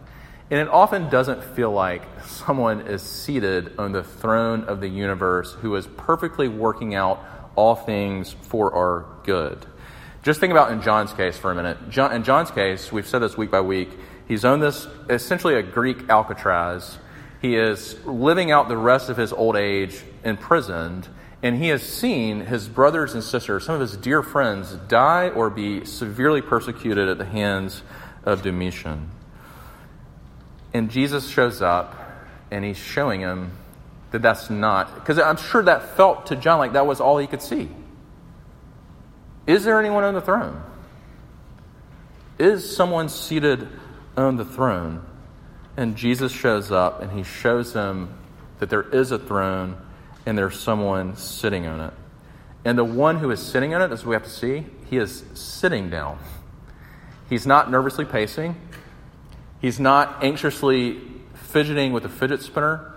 and 0.50 0.60
it 0.60 0.68
often 0.68 1.08
doesn't 1.08 1.42
feel 1.42 1.70
like 1.70 2.02
someone 2.24 2.86
is 2.86 3.02
seated 3.02 3.78
on 3.78 3.92
the 3.92 4.04
throne 4.04 4.64
of 4.64 4.80
the 4.80 4.88
universe 4.88 5.52
who 5.54 5.74
is 5.76 5.86
perfectly 5.86 6.48
working 6.48 6.94
out 6.94 7.24
all 7.56 7.74
things 7.74 8.32
for 8.42 8.74
our 8.74 9.06
good. 9.24 9.64
Just 10.22 10.40
think 10.40 10.50
about 10.50 10.72
in 10.72 10.82
John's 10.82 11.12
case 11.12 11.36
for 11.36 11.50
a 11.50 11.54
minute. 11.54 11.90
John, 11.90 12.12
in 12.12 12.24
John's 12.24 12.50
case, 12.50 12.90
we've 12.92 13.06
said 13.06 13.20
this 13.20 13.36
week 13.36 13.50
by 13.50 13.60
week. 13.60 13.90
He's 14.26 14.44
on 14.44 14.60
this 14.60 14.86
essentially 15.08 15.54
a 15.54 15.62
Greek 15.62 16.08
Alcatraz. 16.08 16.98
He 17.42 17.56
is 17.56 17.96
living 18.06 18.50
out 18.50 18.68
the 18.68 18.76
rest 18.76 19.10
of 19.10 19.16
his 19.16 19.32
old 19.32 19.56
age 19.56 20.02
imprisoned 20.24 21.08
and 21.44 21.58
he 21.58 21.68
has 21.68 21.82
seen 21.82 22.40
his 22.40 22.68
brothers 22.70 23.12
and 23.12 23.22
sisters, 23.22 23.66
some 23.66 23.74
of 23.74 23.80
his 23.82 23.98
dear 23.98 24.22
friends, 24.22 24.76
die 24.88 25.28
or 25.28 25.50
be 25.50 25.84
severely 25.84 26.40
persecuted 26.40 27.06
at 27.06 27.18
the 27.18 27.26
hands 27.26 27.82
of 28.24 28.40
Domitian. 28.40 29.10
And 30.74 30.90
Jesus 30.90 31.28
shows 31.28 31.62
up 31.62 31.98
and 32.50 32.64
he's 32.64 32.76
showing 32.76 33.20
him 33.20 33.52
that 34.10 34.20
that's 34.22 34.50
not, 34.50 34.94
because 34.94 35.18
I'm 35.18 35.36
sure 35.36 35.62
that 35.62 35.96
felt 35.96 36.26
to 36.26 36.36
John 36.36 36.58
like 36.58 36.74
that 36.74 36.86
was 36.86 37.00
all 37.00 37.18
he 37.18 37.26
could 37.26 37.42
see. 37.42 37.68
Is 39.46 39.64
there 39.64 39.78
anyone 39.78 40.04
on 40.04 40.14
the 40.14 40.20
throne? 40.20 40.62
Is 42.38 42.76
someone 42.76 43.08
seated 43.08 43.68
on 44.16 44.36
the 44.36 44.44
throne? 44.44 45.04
And 45.76 45.96
Jesus 45.96 46.32
shows 46.32 46.70
up 46.70 47.02
and 47.02 47.10
he 47.12 47.22
shows 47.22 47.72
him 47.72 48.14
that 48.58 48.70
there 48.70 48.82
is 48.82 49.10
a 49.10 49.18
throne 49.18 49.76
and 50.26 50.36
there's 50.38 50.58
someone 50.58 51.16
sitting 51.16 51.66
on 51.66 51.80
it. 51.80 51.94
And 52.64 52.78
the 52.78 52.84
one 52.84 53.18
who 53.18 53.30
is 53.30 53.40
sitting 53.40 53.74
on 53.74 53.82
it, 53.82 53.92
as 53.92 54.06
we 54.06 54.14
have 54.14 54.24
to 54.24 54.30
see, 54.30 54.64
he 54.88 54.96
is 54.96 55.24
sitting 55.34 55.90
down. 55.90 56.18
He's 57.28 57.46
not 57.46 57.70
nervously 57.70 58.04
pacing. 58.04 58.56
He's 59.64 59.80
not 59.80 60.22
anxiously 60.22 61.00
fidgeting 61.32 61.94
with 61.94 62.04
a 62.04 62.10
fidget 62.10 62.42
spinner. 62.42 62.92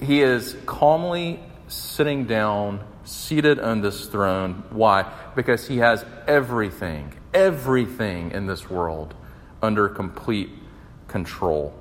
He 0.00 0.20
is 0.20 0.56
calmly 0.66 1.38
sitting 1.68 2.24
down, 2.24 2.84
seated 3.04 3.60
on 3.60 3.80
this 3.80 4.08
throne. 4.08 4.64
Why? 4.70 5.08
Because 5.36 5.68
he 5.68 5.76
has 5.76 6.04
everything, 6.26 7.14
everything 7.32 8.32
in 8.32 8.48
this 8.48 8.68
world 8.68 9.14
under 9.62 9.88
complete 9.88 10.50
control. 11.06 11.72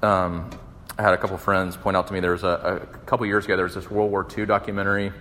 Um, 0.00 0.48
I 0.96 1.02
had 1.02 1.12
a 1.12 1.18
couple 1.18 1.36
friends 1.36 1.76
point 1.76 1.98
out 1.98 2.06
to 2.06 2.14
me 2.14 2.20
there 2.20 2.32
was 2.32 2.44
a, 2.44 2.80
a 2.82 2.96
couple 3.04 3.26
years 3.26 3.44
ago 3.44 3.56
there 3.56 3.66
was 3.66 3.74
this 3.74 3.90
World 3.90 4.10
War 4.10 4.26
II 4.26 4.46
documentary, 4.46 5.12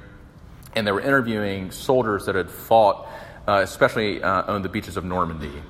and 0.77 0.87
they 0.87 0.93
were 0.93 1.01
interviewing 1.01 1.71
soldiers 1.71 2.27
that 2.27 2.35
had 2.35 2.49
fought, 2.49 3.09
uh, 3.49 3.59
especially 3.61 4.23
uh, 4.23 4.43
on 4.53 4.61
the 4.61 4.69
beaches 4.69 4.95
of 4.95 5.03
Normandy. 5.03 5.61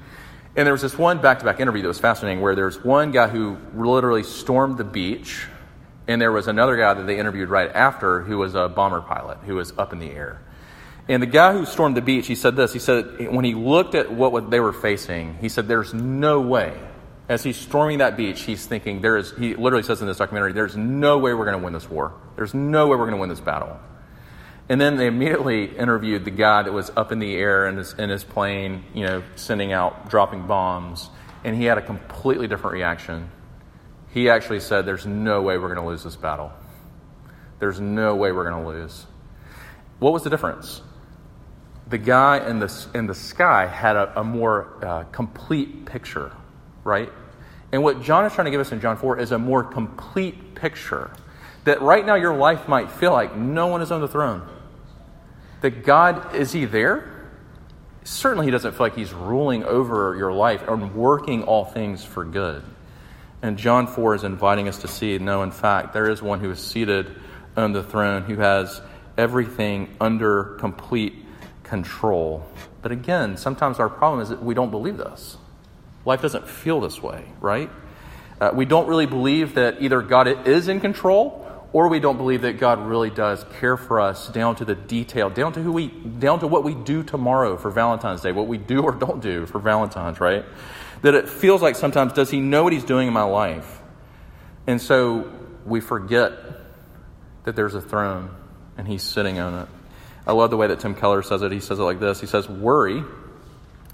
And 0.56 0.66
there 0.66 0.74
was 0.74 0.82
this 0.82 0.98
one 0.98 1.22
back 1.22 1.40
to 1.40 1.46
back 1.46 1.60
interview 1.60 1.82
that 1.82 1.88
was 1.88 2.00
fascinating 2.00 2.42
where 2.42 2.56
there's 2.56 2.84
one 2.84 3.12
guy 3.12 3.30
who 3.30 3.58
literally 3.74 4.24
stormed 4.24 4.78
the 4.78 4.84
beach, 4.84 5.46
and 6.08 6.22
there 6.22 6.32
was 6.32 6.48
another 6.48 6.76
guy 6.76 6.94
that 6.94 7.08
they 7.08 7.18
interviewed 7.18 7.50
right 7.50 7.72
after 7.74 8.22
who 8.22 8.38
was 8.38 8.54
a 8.54 8.68
bomber 8.68 9.02
pilot 9.02 9.38
who 9.46 9.56
was 9.56 9.72
up 9.78 9.94
in 9.94 10.00
the 10.00 10.12
air. 10.12 10.42
And 11.08 11.24
the 11.24 11.28
guy 11.28 11.54
who 11.54 11.66
stormed 11.66 11.96
the 11.96 12.02
beach, 12.02 12.28
he 12.28 12.36
said 12.36 12.56
this. 12.56 12.74
He 12.74 12.80
said, 12.80 13.32
when 13.32 13.46
he 13.46 13.54
looked 13.54 13.96
at 13.96 14.12
what 14.12 14.52
they 14.52 14.60
were 14.60 14.74
facing, 14.74 15.38
he 15.40 15.50
said, 15.50 15.68
There's 15.68 15.94
no 15.94 16.42
way. 16.42 16.78
As 17.30 17.44
he's 17.44 17.58
storming 17.58 18.00
that 18.00 18.18
beach, 18.18 18.42
he's 18.42 18.66
thinking, 18.66 19.00
there 19.00 19.16
is, 19.16 19.32
he 19.38 19.56
literally 19.56 19.84
says 19.84 20.02
in 20.02 20.08
this 20.08 20.18
documentary, 20.18 20.52
there's 20.52 20.76
no 20.76 21.18
way 21.18 21.34
we're 21.34 21.46
going 21.46 21.58
to 21.58 21.64
win 21.64 21.72
this 21.72 21.90
war. 21.90 22.14
There's 22.36 22.54
no 22.54 22.88
way 22.88 22.98
we're 22.98 23.06
going 23.06 23.12
to 23.12 23.22
win 23.22 23.30
this 23.30 23.40
battle. 23.40 23.80
And 24.70 24.80
then 24.80 24.96
they 24.96 25.08
immediately 25.08 25.66
interviewed 25.66 26.24
the 26.24 26.32
guy 26.32 26.64
that 26.64 26.72
was 26.72 26.92
up 26.96 27.12
in 27.12 27.20
the 27.20 27.36
air 27.36 27.68
in 27.68 27.78
his, 27.78 27.94
in 27.94 28.10
his 28.10 28.24
plane, 28.24 28.84
you 28.94 29.06
know, 29.06 29.24
sending 29.36 29.74
out, 29.74 30.10
dropping 30.10 30.48
bombs. 30.48 31.10
And 31.44 31.56
he 31.56 31.66
had 31.66 31.78
a 31.78 31.82
completely 31.82 32.48
different 32.48 32.74
reaction. 32.74 33.30
He 34.14 34.30
actually 34.30 34.60
said, 34.60 34.86
There's 34.86 35.06
no 35.06 35.42
way 35.42 35.58
we're 35.58 35.74
going 35.74 35.84
to 35.84 35.88
lose 35.88 36.04
this 36.04 36.16
battle. 36.16 36.52
There's 37.60 37.80
no 37.80 38.16
way 38.16 38.32
we're 38.32 38.50
going 38.50 38.64
to 38.64 38.70
lose. 38.70 39.06
What 40.00 40.14
was 40.14 40.24
the 40.24 40.30
difference? 40.30 40.82
The 41.88 41.98
guy 41.98 42.48
in 42.48 42.60
the, 42.60 42.88
in 42.96 43.08
the 43.08 43.14
sky 43.14 43.68
had 43.68 43.96
a, 43.96 44.22
a 44.22 44.24
more 44.24 44.84
uh, 44.84 45.04
complete 45.12 45.86
picture, 45.86 46.32
right? 46.84 47.12
And 47.72 47.84
what 47.84 48.02
John 48.02 48.26
is 48.26 48.34
trying 48.34 48.46
to 48.46 48.52
give 48.52 48.62
us 48.62 48.72
in 48.72 48.82
John 48.82 48.98
4 48.98 49.20
is 49.20 49.32
a 49.32 49.38
more 49.38 49.64
complete 49.64 50.56
picture. 50.56 51.12
That 51.64 51.82
right 51.82 52.06
now 52.06 52.16
your 52.16 52.36
life 52.36 52.68
might 52.68 52.92
feel 52.92 53.12
like 53.12 53.36
no 53.36 53.68
one 53.68 53.82
is 53.82 53.92
on 53.92 54.02
the 54.02 54.08
throne 54.08 54.48
that 55.62 55.84
God, 55.84 56.36
is 56.36 56.52
He 56.52 56.66
there? 56.66 57.08
Certainly, 58.04 58.48
He 58.48 58.52
doesn't 58.52 58.74
feel 58.74 58.82
like 58.82 58.96
He's 58.96 59.14
ruling 59.14 59.64
over 59.64 60.16
your 60.18 60.34
life 60.34 60.68
and 60.68 60.94
working 60.96 61.44
all 61.44 61.66
things 61.66 62.04
for 62.04 62.26
good. 62.26 62.64
And 63.44 63.58
John 63.58 63.88
4 63.88 64.16
is 64.16 64.24
inviting 64.24 64.68
us 64.68 64.80
to 64.80 64.88
see 64.88 65.18
no, 65.18 65.44
in 65.44 65.52
fact, 65.52 65.94
there 65.94 66.10
is 66.10 66.22
one 66.22 66.40
who 66.40 66.52
is 66.52 66.60
seated 66.60 67.16
on 67.56 67.74
the 67.74 67.84
throne 67.84 68.24
who 68.24 68.36
has 68.38 68.82
everything 69.18 69.96
under 70.00 70.56
complete 70.60 71.14
control. 71.64 72.46
But 72.82 72.92
again, 72.92 73.38
sometimes 73.38 73.80
our 73.80 73.90
problem 73.90 74.22
is 74.22 74.30
that 74.30 74.44
we 74.44 74.54
don't 74.54 74.72
believe 74.72 74.98
this. 74.98 75.38
Life 76.06 76.22
doesn't 76.22 76.48
feel 76.48 76.82
this 76.82 77.02
way, 77.02 77.26
right? 77.40 77.70
Uh, 78.40 78.52
we 78.54 78.66
don't 78.66 78.88
really 78.88 79.06
believe 79.06 79.56
that 79.56 79.82
either 79.82 80.02
God 80.02 80.48
is 80.48 80.68
in 80.68 80.80
control 80.80 81.41
or 81.74 81.88
we 81.88 82.00
don't 82.00 82.18
believe 82.18 82.42
that 82.42 82.60
God 82.60 82.86
really 82.86 83.10
does 83.10 83.46
care 83.60 83.78
for 83.78 84.02
us 84.02 84.28
down 84.28 84.56
to 84.58 84.66
the 84.66 84.76
detail, 84.76 85.30
down 85.30 85.54
to 85.54 85.62
who 85.62 85.72
we, 85.72 85.88
down 85.88 86.40
to 86.42 86.48
what 86.48 86.64
we 86.64 86.76
do 86.76 87.02
tomorrow 87.02 87.56
for 87.56 87.72
Valentine's 87.72 88.22
Day, 88.22 88.32
what 88.32 88.48
we 88.48 88.58
do 88.58 88.82
or 88.82 88.92
don't 88.92 89.22
do 89.22 89.46
for 89.46 89.60
Valentine's, 89.60 90.20
right? 90.20 90.44
That 91.02 91.16
it 91.16 91.30
feels 91.30 91.62
like 91.62 91.76
sometimes, 91.76 92.14
does 92.14 92.30
He 92.30 92.42
know 92.42 92.64
what 92.64 92.74
He's 92.74 92.84
doing 92.84 93.08
in 93.08 93.14
my 93.14 93.24
life? 93.24 93.80
And 94.68 94.82
so 94.82 95.32
we 95.66 95.80
forget 95.80 96.34
that 97.46 97.56
there's 97.56 97.74
a 97.76 97.82
throne 97.82 98.36
and 98.78 98.88
He's 98.88 99.04
sitting 99.04 99.40
on 99.40 99.64
it. 99.64 99.70
I 100.28 100.34
love 100.34 100.50
the 100.50 100.58
way 100.58 100.68
that 100.68 100.82
Tim 100.82 100.94
Keller 100.94 101.24
says 101.24 101.42
it. 101.42 101.52
He 101.52 101.62
says 101.62 101.80
it 101.80 101.84
like 101.84 102.00
this 102.00 102.20
He 102.20 102.28
says, 102.28 102.50
Worry 102.50 103.04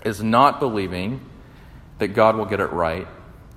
is 0.04 0.24
not 0.24 0.60
believing 0.60 1.22
that 2.00 2.10
God 2.10 2.36
will 2.36 2.46
get 2.46 2.60
it 2.60 2.72
right, 2.72 3.08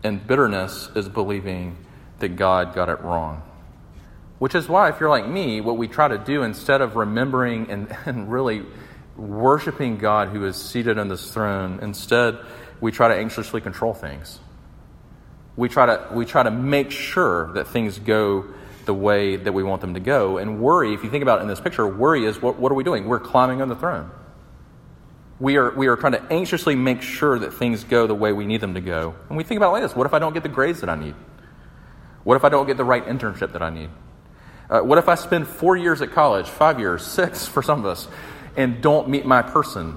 and 0.03 0.27
bitterness 0.27 0.91
is 0.95 1.09
believing 1.09 1.77
that 2.19 2.37
God 2.37 2.75
got 2.75 2.89
it 2.89 3.01
wrong. 3.01 3.43
Which 4.41 4.55
is 4.55 4.71
why, 4.71 4.89
if 4.89 4.99
you're 5.01 5.11
like 5.11 5.29
me, 5.29 5.61
what 5.61 5.77
we 5.77 5.87
try 5.87 6.09
to 6.09 6.17
do 6.17 6.43
instead 6.43 6.81
of 6.81 6.97
remembering 6.97 7.71
and, 7.71 7.95
and 8.07 8.33
really 8.33 8.65
worshiping 9.15 9.99
God 9.99 10.29
who 10.29 10.47
is 10.47 10.57
seated 10.57 10.99
on 10.99 11.09
this 11.09 11.31
throne, 11.31 11.79
instead 11.83 12.39
we 12.81 12.91
try 12.91 13.09
to 13.09 13.15
anxiously 13.15 13.61
control 13.61 13.93
things. 13.93 14.41
We 15.57 15.69
try 15.69 15.87
to, 15.87 16.09
we 16.15 16.25
try 16.25 16.43
to 16.43 16.51
make 16.51 16.91
sure 16.91 17.53
that 17.53 17.69
things 17.69 17.99
go 17.99 18.47
the 18.87 18.95
way 18.95 19.37
that 19.37 19.53
we 19.53 19.63
want 19.63 19.83
them 19.83 19.93
to 19.93 20.01
go. 20.01 20.39
And 20.39 20.59
worry, 20.59 20.95
if 20.95 21.05
you 21.05 21.11
think 21.11 21.21
about 21.21 21.41
it 21.41 21.43
in 21.43 21.49
this 21.49 21.61
picture, 21.61 21.87
worry 21.87 22.25
is 22.25 22.41
what, 22.41 22.59
what 22.59 22.73
are 22.73 22.75
we 22.75 22.83
doing? 22.83 23.09
We're 23.09 23.21
climbing 23.21 23.61
on 23.61 23.69
the 23.69 23.77
throne. 23.77 24.11
We 25.39 25.59
are, 25.59 25.71
we 25.71 25.89
are 25.89 25.97
trying 25.97 26.13
to 26.13 26.33
anxiously 26.33 26.77
make 26.77 27.03
sure 27.03 27.39
that 27.39 27.53
things 27.53 27.85
go 27.85 28.07
the 28.07 28.15
way 28.15 28.33
we 28.33 28.47
need 28.47 28.63
them 28.63 28.73
to 28.73 28.81
go. 28.81 29.15
And 29.29 29.37
we 29.37 29.45
think 29.45 29.59
about 29.59 29.73
like 29.73 29.83
this 29.83 29.95
what 29.95 30.07
if 30.07 30.15
I 30.15 30.19
don't 30.19 30.33
get 30.33 30.45
the 30.45 30.49
grades 30.49 30.81
that 30.81 30.89
I 30.89 30.97
need? 30.97 31.15
What 32.25 32.37
if 32.37 32.45
I 32.45 32.49
don't 32.49 32.67
get 32.67 32.79
the 32.79 32.85
right 32.85 33.05
internship 33.05 33.53
that 33.53 33.61
I 33.61 33.69
need? 33.69 33.91
Uh, 34.71 34.81
what 34.81 34.99
if 34.99 35.09
I 35.09 35.17
spend 35.17 35.49
four 35.49 35.77
years 35.77 36.01
at 36.01 36.13
college, 36.13 36.47
five 36.47 36.79
years, 36.79 37.05
six 37.05 37.45
for 37.45 37.61
some 37.61 37.81
of 37.81 37.87
us, 37.87 38.07
and 38.57 38.81
don't 38.81 39.09
meet 39.09 39.27
my 39.27 39.43
person? 39.43 39.97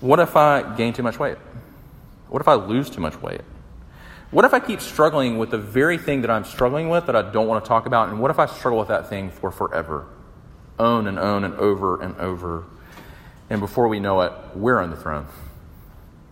What 0.00 0.20
if 0.20 0.36
I 0.36 0.76
gain 0.76 0.92
too 0.92 1.02
much 1.02 1.18
weight? 1.18 1.38
What 2.28 2.42
if 2.42 2.48
I 2.48 2.54
lose 2.54 2.90
too 2.90 3.00
much 3.00 3.20
weight? 3.22 3.40
What 4.30 4.44
if 4.44 4.52
I 4.52 4.60
keep 4.60 4.80
struggling 4.80 5.38
with 5.38 5.50
the 5.50 5.58
very 5.58 5.96
thing 5.96 6.20
that 6.22 6.30
I'm 6.30 6.44
struggling 6.44 6.90
with 6.90 7.06
that 7.06 7.16
I 7.16 7.22
don't 7.22 7.48
want 7.48 7.64
to 7.64 7.68
talk 7.68 7.86
about? 7.86 8.10
And 8.10 8.20
what 8.20 8.30
if 8.30 8.38
I 8.38 8.46
struggle 8.46 8.78
with 8.78 8.88
that 8.88 9.08
thing 9.08 9.30
for 9.30 9.50
forever? 9.50 10.06
Own 10.78 11.06
and 11.06 11.18
own 11.18 11.44
and 11.44 11.54
over 11.54 12.00
and 12.00 12.16
over. 12.16 12.64
And 13.48 13.60
before 13.60 13.88
we 13.88 14.00
know 14.00 14.20
it, 14.22 14.32
we're 14.54 14.80
on 14.80 14.90
the 14.90 14.96
throne. 14.96 15.26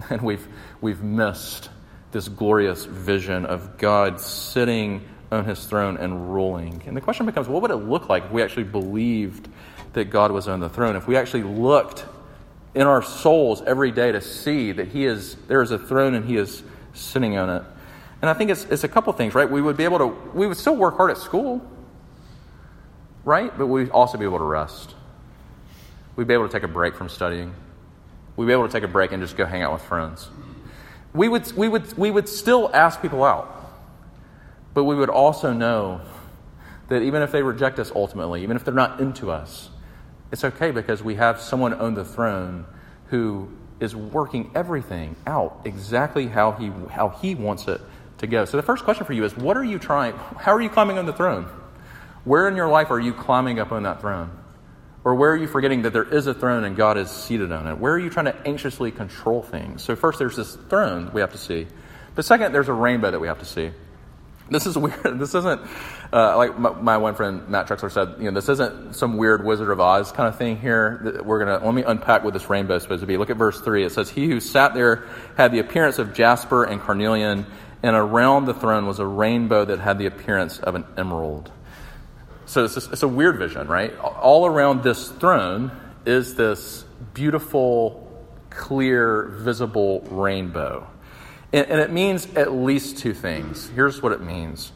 And 0.09 0.23
we've, 0.23 0.49
we've 0.81 1.03
missed 1.03 1.69
this 2.11 2.27
glorious 2.27 2.87
vision 2.87 3.45
of 3.45 3.77
God 3.77 4.19
sitting 4.19 5.07
on 5.31 5.45
his 5.45 5.65
throne 5.65 5.97
and 5.97 6.33
ruling. 6.33 6.83
And 6.87 6.97
the 6.97 7.01
question 7.01 7.27
becomes 7.27 7.49
what 7.49 7.63
would 7.63 7.71
it 7.71 7.77
look 7.77 8.09
like 8.09 8.25
if 8.25 8.31
we 8.31 8.43
actually 8.43 8.65
believed 8.65 9.49
that 9.93 10.07
God 10.07 10.33
was 10.33 10.49
on 10.49 10.61
the 10.61 10.69
throne? 10.69 10.97
If 10.97 11.07
we 11.07 11.17
actually 11.17 11.45
looked 11.45 12.05
in 12.75 12.83
our 12.83 13.03
souls 13.03 13.63
every 13.63 13.91
day 13.91 14.13
to 14.13 14.21
see 14.21 14.73
that 14.73 14.89
he 14.89 15.05
is 15.05 15.37
there 15.49 15.63
is 15.63 15.71
a 15.71 15.79
throne 15.79 16.15
and 16.15 16.25
he 16.25 16.37
is 16.37 16.63
sitting 16.95 17.37
on 17.37 17.51
it. 17.51 17.63
And 18.21 18.29
I 18.29 18.35
think 18.35 18.51
it's, 18.51 18.65
it's 18.65 18.85
a 18.85 18.89
couple 18.89 19.13
things, 19.13 19.35
right? 19.35 19.51
We 19.51 19.63
would 19.63 19.77
be 19.77 19.85
able 19.85 19.99
to, 19.99 20.07
we 20.35 20.47
would 20.47 20.57
still 20.57 20.77
work 20.77 20.97
hard 20.97 21.11
at 21.11 21.17
school, 21.17 21.63
right? 23.25 23.57
But 23.57 23.69
we'd 23.69 23.91
also 23.91 24.19
be 24.19 24.25
able 24.25 24.39
to 24.39 24.45
rest. 24.45 24.95
We'd 26.17 26.29
be 26.29 26.35
able 26.35 26.47
to 26.47 26.53
take 26.53 26.65
a 26.65 26.69
break 26.69 26.95
from 26.95 27.09
studying. 27.09 27.55
We'd 28.37 28.47
be 28.47 28.53
able 28.53 28.67
to 28.67 28.73
take 28.73 28.83
a 28.83 28.89
break 28.89 29.13
and 29.13 29.23
just 29.23 29.37
go 29.37 29.47
hang 29.47 29.63
out 29.63 29.73
with 29.73 29.83
friends. 29.83 30.29
We 31.15 31.29
would, 31.29 31.51
we 31.53 31.69
would, 31.69 31.97
we 31.97 32.11
would 32.11 32.29
still 32.29 32.71
ask 32.75 33.01
people 33.01 33.25
out. 33.25 33.60
But 34.75 34.85
we 34.85 34.95
would 34.95 35.11
also 35.11 35.53
know 35.53 36.01
that 36.89 37.03
even 37.03 37.23
if 37.23 37.33
they 37.33 37.43
reject 37.43 37.79
us 37.79 37.91
ultimately, 37.95 38.43
even 38.43 38.57
if 38.57 38.65
they're 38.65 38.75
not 38.75 39.01
into 39.01 39.31
us, 39.31 39.71
it's 40.33 40.45
okay 40.45 40.71
because 40.71 41.03
we 41.03 41.17
have 41.17 41.41
someone 41.41 41.75
on 41.75 41.95
the 41.95 42.05
throne 42.05 42.67
who 43.07 43.49
is 43.81 43.97
working 43.97 44.51
everything 44.55 45.17
out 45.27 45.63
exactly 45.65 46.27
how 46.27 46.53
he, 46.53 46.71
how 46.91 47.09
he 47.09 47.35
wants 47.35 47.67
it 47.67 47.81
to 48.19 48.27
go. 48.27 48.45
So 48.45 48.57
the 48.57 48.63
first 48.63 48.85
question 48.85 49.07
for 49.07 49.13
you 49.13 49.25
is 49.25 49.37
what 49.37 49.57
are 49.57 49.65
you 49.65 49.79
trying? 49.79 50.15
How 50.15 50.53
are 50.53 50.61
you 50.61 50.69
climbing 50.69 50.99
on 50.99 51.07
the 51.07 51.13
throne? 51.13 51.49
Where 52.25 52.47
in 52.49 52.57
your 52.57 52.69
life 52.69 52.91
are 52.91 53.01
you 53.01 53.13
climbing 53.13 53.59
up 53.59 53.73
on 53.73 53.85
that 53.85 54.01
throne? 54.01 54.31
Or 55.03 55.15
where 55.15 55.31
are 55.33 55.37
you 55.37 55.47
forgetting 55.47 55.83
that 55.83 55.95
there 55.95 56.05
is 56.05 56.27
a 56.27 56.35
throne 56.35 56.65
and 56.65 56.77
God 56.77 56.99
is 56.99 57.11
seated 57.11 57.51
on 57.53 57.67
it? 57.67 57.79
Where 57.79 57.95
are 57.95 57.99
you 57.99 58.11
trying 58.11 58.27
to 58.27 58.37
anxiously 58.47 58.91
control 58.91 59.43
things? 59.43 59.83
So, 59.83 59.97
first, 59.97 60.19
there's 60.19 60.37
this 60.37 60.57
throne 60.69 61.11
we 61.15 61.23
have 61.23 61.33
to 61.33 61.39
see. 61.39 61.67
But 62.15 62.27
second, 62.27 62.53
there's 62.53 62.69
a 62.69 62.75
rainbow 62.75 63.11
that 63.11 63.19
we 63.19 63.29
have 63.29 63.39
to 63.39 63.47
see. 63.47 63.71
This 64.51 64.67
is 64.67 64.77
weird. 64.79 65.19
This 65.19 65.35
isn't 65.35 65.61
uh, 66.13 66.37
like 66.37 66.59
my, 66.59 66.71
my, 66.73 66.97
one 66.99 67.15
friend 67.15 67.49
Matt 67.49 67.69
Trexler 67.69 67.91
said. 67.91 68.17
You 68.19 68.25
know, 68.25 68.33
this 68.33 68.49
isn't 68.49 68.97
some 68.97 69.17
weird 69.17 69.45
Wizard 69.45 69.71
of 69.71 69.81
Oz 69.81 70.13
kind 70.13 70.29
of 70.29 70.37
thing 70.37 70.59
here. 70.59 71.23
We're 71.25 71.39
gonna 71.39 71.65
let 71.65 71.75
me 71.75 71.85
unpack 71.85 72.25
what 72.25 72.35
this 72.35 72.51
rainbow 72.51 72.77
is 72.77 72.83
supposed 72.83 73.01
to 73.01 73.07
be. 73.07 73.17
Look 73.17 73.31
at 73.31 73.37
verse 73.37 73.61
three. 73.61 73.85
It 73.85 73.93
says, 73.93 74.11
"He 74.11 74.29
who 74.29 74.41
sat 74.41 74.75
there 74.75 75.05
had 75.37 75.53
the 75.53 75.61
appearance 75.61 75.99
of 75.99 76.13
jasper 76.13 76.65
and 76.65 76.81
carnelian, 76.81 77.47
and 77.83 77.97
around 77.97 78.47
the 78.47 78.55
throne 78.55 78.87
was 78.87 78.99
a 78.99 79.07
rainbow 79.07 79.65
that 79.65 79.79
had 79.79 79.99
the 79.99 80.07
appearance 80.07 80.59
of 80.59 80.75
an 80.75 80.85
emerald." 80.99 81.51
So 82.47 82.65
it's, 82.65 82.75
just, 82.75 82.91
it's 82.91 83.05
a 83.05 83.09
weird 83.09 83.39
vision, 83.39 83.69
right? 83.69 83.97
All 83.99 84.45
around 84.45 84.83
this 84.83 85.09
throne 85.09 85.71
is 86.05 86.35
this 86.35 86.85
beautiful, 87.15 88.27
clear, 88.51 89.27
visible 89.39 90.01
rainbow. 90.11 90.90
And, 91.53 91.67
and 91.67 91.81
it 91.81 91.91
means 91.91 92.27
at 92.35 92.53
least 92.53 92.99
two 92.99 93.15
things. 93.15 93.69
Here's 93.71 94.03
what 94.03 94.13
it 94.13 94.21
means. 94.21 94.73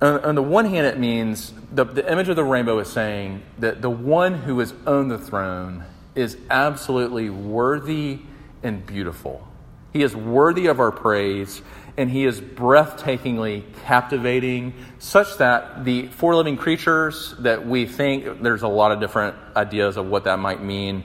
On, 0.00 0.20
on 0.20 0.34
the 0.34 0.42
one 0.42 0.66
hand, 0.66 0.86
it 0.86 0.98
means 0.98 1.52
the, 1.72 1.84
the 1.84 2.10
image 2.10 2.28
of 2.28 2.36
the 2.36 2.44
rainbow 2.44 2.78
is 2.78 2.90
saying 2.90 3.42
that 3.58 3.82
the 3.82 3.90
one 3.90 4.34
who 4.34 4.60
is 4.60 4.72
on 4.86 5.08
the 5.08 5.18
throne 5.18 5.84
is 6.14 6.36
absolutely 6.50 7.30
worthy 7.30 8.20
and 8.62 8.84
beautiful. 8.86 9.46
He 9.92 10.02
is 10.02 10.14
worthy 10.14 10.66
of 10.66 10.80
our 10.80 10.92
praise, 10.92 11.62
and 11.96 12.10
he 12.10 12.24
is 12.24 12.40
breathtakingly 12.40 13.64
captivating, 13.84 14.74
such 14.98 15.38
that 15.38 15.84
the 15.84 16.08
four 16.08 16.34
living 16.34 16.56
creatures 16.56 17.34
that 17.40 17.66
we 17.66 17.86
think, 17.86 18.42
there's 18.42 18.62
a 18.62 18.68
lot 18.68 18.92
of 18.92 19.00
different 19.00 19.36
ideas 19.56 19.96
of 19.96 20.06
what 20.06 20.24
that 20.24 20.38
might 20.38 20.62
mean. 20.62 21.04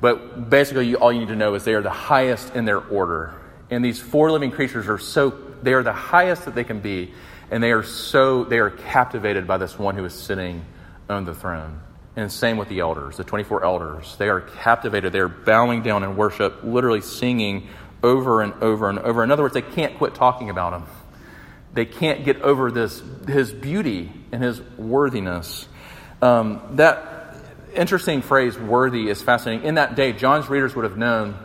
But 0.00 0.50
basically, 0.50 0.96
all 0.96 1.12
you 1.12 1.20
need 1.20 1.28
to 1.28 1.36
know 1.36 1.54
is 1.54 1.64
they 1.64 1.74
are 1.74 1.82
the 1.82 1.90
highest 1.90 2.56
in 2.56 2.64
their 2.64 2.80
order. 2.80 3.34
And 3.72 3.82
these 3.82 3.98
four 3.98 4.30
living 4.30 4.50
creatures 4.50 4.86
are 4.86 4.98
so, 4.98 5.30
they 5.62 5.72
are 5.72 5.82
the 5.82 5.94
highest 5.94 6.44
that 6.44 6.54
they 6.54 6.62
can 6.62 6.80
be. 6.80 7.12
And 7.50 7.62
they 7.62 7.72
are 7.72 7.82
so, 7.82 8.44
they 8.44 8.58
are 8.58 8.68
captivated 8.68 9.46
by 9.46 9.56
this 9.56 9.78
one 9.78 9.96
who 9.96 10.04
is 10.04 10.12
sitting 10.12 10.62
on 11.08 11.24
the 11.24 11.34
throne. 11.34 11.80
And 12.14 12.30
same 12.30 12.58
with 12.58 12.68
the 12.68 12.80
elders, 12.80 13.16
the 13.16 13.24
24 13.24 13.64
elders. 13.64 14.14
They 14.18 14.28
are 14.28 14.42
captivated. 14.42 15.14
They 15.14 15.20
are 15.20 15.28
bowing 15.28 15.82
down 15.82 16.02
in 16.04 16.16
worship, 16.16 16.62
literally 16.62 17.00
singing 17.00 17.68
over 18.02 18.42
and 18.42 18.52
over 18.62 18.90
and 18.90 18.98
over. 18.98 19.24
In 19.24 19.30
other 19.30 19.42
words, 19.42 19.54
they 19.54 19.62
can't 19.62 19.96
quit 19.96 20.14
talking 20.14 20.50
about 20.50 20.74
him. 20.74 20.82
They 21.72 21.86
can't 21.86 22.26
get 22.26 22.42
over 22.42 22.70
this, 22.70 23.02
his 23.26 23.52
beauty 23.52 24.12
and 24.32 24.42
his 24.42 24.60
worthiness. 24.76 25.66
Um, 26.20 26.60
that 26.72 27.36
interesting 27.74 28.20
phrase, 28.20 28.58
worthy, 28.58 29.08
is 29.08 29.22
fascinating. 29.22 29.66
In 29.66 29.76
that 29.76 29.94
day, 29.94 30.12
John's 30.12 30.50
readers 30.50 30.76
would 30.76 30.84
have 30.84 30.98
known 30.98 31.38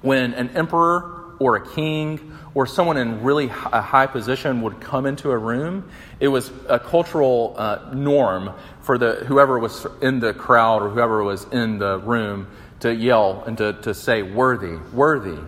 when 0.00 0.32
an 0.32 0.56
emperor 0.56 1.15
or 1.38 1.56
a 1.56 1.74
king 1.74 2.32
or 2.54 2.66
someone 2.66 2.96
in 2.96 3.22
really 3.22 3.46
a 3.46 3.82
high 3.82 4.06
position 4.06 4.62
would 4.62 4.80
come 4.80 5.06
into 5.06 5.30
a 5.30 5.36
room, 5.36 5.88
it 6.20 6.28
was 6.28 6.50
a 6.68 6.78
cultural 6.78 7.54
uh, 7.58 7.90
norm 7.92 8.54
for 8.80 8.96
the 8.96 9.16
whoever 9.26 9.58
was 9.58 9.86
in 10.00 10.20
the 10.20 10.32
crowd 10.32 10.82
or 10.82 10.88
whoever 10.88 11.22
was 11.22 11.44
in 11.52 11.78
the 11.78 11.98
room 11.98 12.46
to 12.80 12.94
yell 12.94 13.42
and 13.46 13.58
to, 13.58 13.72
to 13.82 13.94
say, 13.94 14.22
worthy, 14.22 14.76
worthy. 14.92 15.38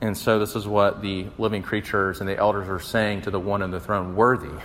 And 0.00 0.16
so, 0.16 0.38
this 0.38 0.54
is 0.54 0.66
what 0.66 1.02
the 1.02 1.26
living 1.38 1.62
creatures 1.62 2.20
and 2.20 2.28
the 2.28 2.36
elders 2.36 2.68
are 2.68 2.80
saying 2.80 3.22
to 3.22 3.30
the 3.30 3.40
one 3.40 3.62
on 3.62 3.70
the 3.70 3.80
throne 3.80 4.16
worthy. 4.16 4.60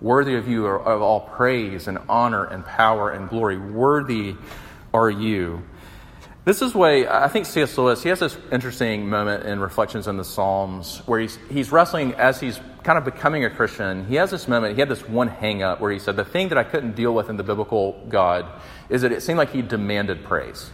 Worthy 0.00 0.34
of 0.34 0.48
you 0.48 0.66
are 0.66 0.80
of 0.80 1.02
all 1.02 1.20
praise 1.20 1.88
and 1.88 1.98
honor 2.08 2.44
and 2.44 2.64
power 2.64 3.10
and 3.10 3.28
glory. 3.28 3.58
Worthy 3.58 4.34
are 4.92 5.10
you. 5.10 5.62
This 6.46 6.62
is 6.62 6.76
way, 6.76 7.08
I 7.08 7.26
think 7.26 7.44
C.S. 7.44 7.76
Lewis, 7.76 8.04
he 8.04 8.08
has 8.08 8.20
this 8.20 8.38
interesting 8.52 9.08
moment 9.08 9.46
in 9.46 9.58
Reflections 9.58 10.06
on 10.06 10.16
the 10.16 10.22
Psalms 10.22 11.02
where 11.04 11.18
he's, 11.18 11.36
he's 11.50 11.72
wrestling 11.72 12.14
as 12.14 12.38
he's 12.38 12.60
kind 12.84 12.96
of 12.96 13.04
becoming 13.04 13.44
a 13.44 13.50
Christian. 13.50 14.06
He 14.06 14.14
has 14.14 14.30
this 14.30 14.46
moment, 14.46 14.74
he 14.74 14.78
had 14.78 14.88
this 14.88 15.08
one 15.08 15.26
hang 15.26 15.64
up 15.64 15.80
where 15.80 15.90
he 15.90 15.98
said, 15.98 16.14
The 16.14 16.24
thing 16.24 16.50
that 16.50 16.56
I 16.56 16.62
couldn't 16.62 16.94
deal 16.94 17.12
with 17.12 17.28
in 17.28 17.36
the 17.36 17.42
biblical 17.42 18.00
God 18.08 18.46
is 18.88 19.02
that 19.02 19.10
it 19.10 19.24
seemed 19.24 19.38
like 19.38 19.50
he 19.50 19.60
demanded 19.60 20.22
praise. 20.22 20.70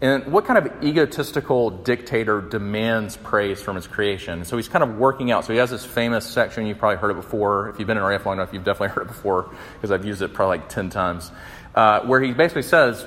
And 0.00 0.32
what 0.32 0.44
kind 0.44 0.64
of 0.64 0.84
egotistical 0.84 1.70
dictator 1.70 2.40
demands 2.40 3.16
praise 3.16 3.60
from 3.60 3.74
his 3.74 3.88
creation? 3.88 4.44
So 4.44 4.56
he's 4.56 4.68
kind 4.68 4.84
of 4.84 4.96
working 4.96 5.32
out. 5.32 5.44
So 5.44 5.52
he 5.52 5.58
has 5.58 5.70
this 5.70 5.84
famous 5.84 6.24
section, 6.24 6.68
you've 6.68 6.78
probably 6.78 6.98
heard 6.98 7.10
it 7.10 7.14
before. 7.14 7.70
If 7.70 7.80
you've 7.80 7.88
been 7.88 7.96
in 7.96 8.04
RUF 8.04 8.26
long 8.26 8.36
enough, 8.36 8.52
you've 8.52 8.62
definitely 8.62 8.88
heard 8.94 9.02
it 9.02 9.08
before 9.08 9.50
because 9.74 9.90
I've 9.90 10.04
used 10.04 10.22
it 10.22 10.34
probably 10.34 10.58
like 10.58 10.68
10 10.68 10.88
times, 10.90 11.32
uh, 11.74 12.02
where 12.02 12.20
he 12.20 12.32
basically 12.32 12.62
says 12.62 13.04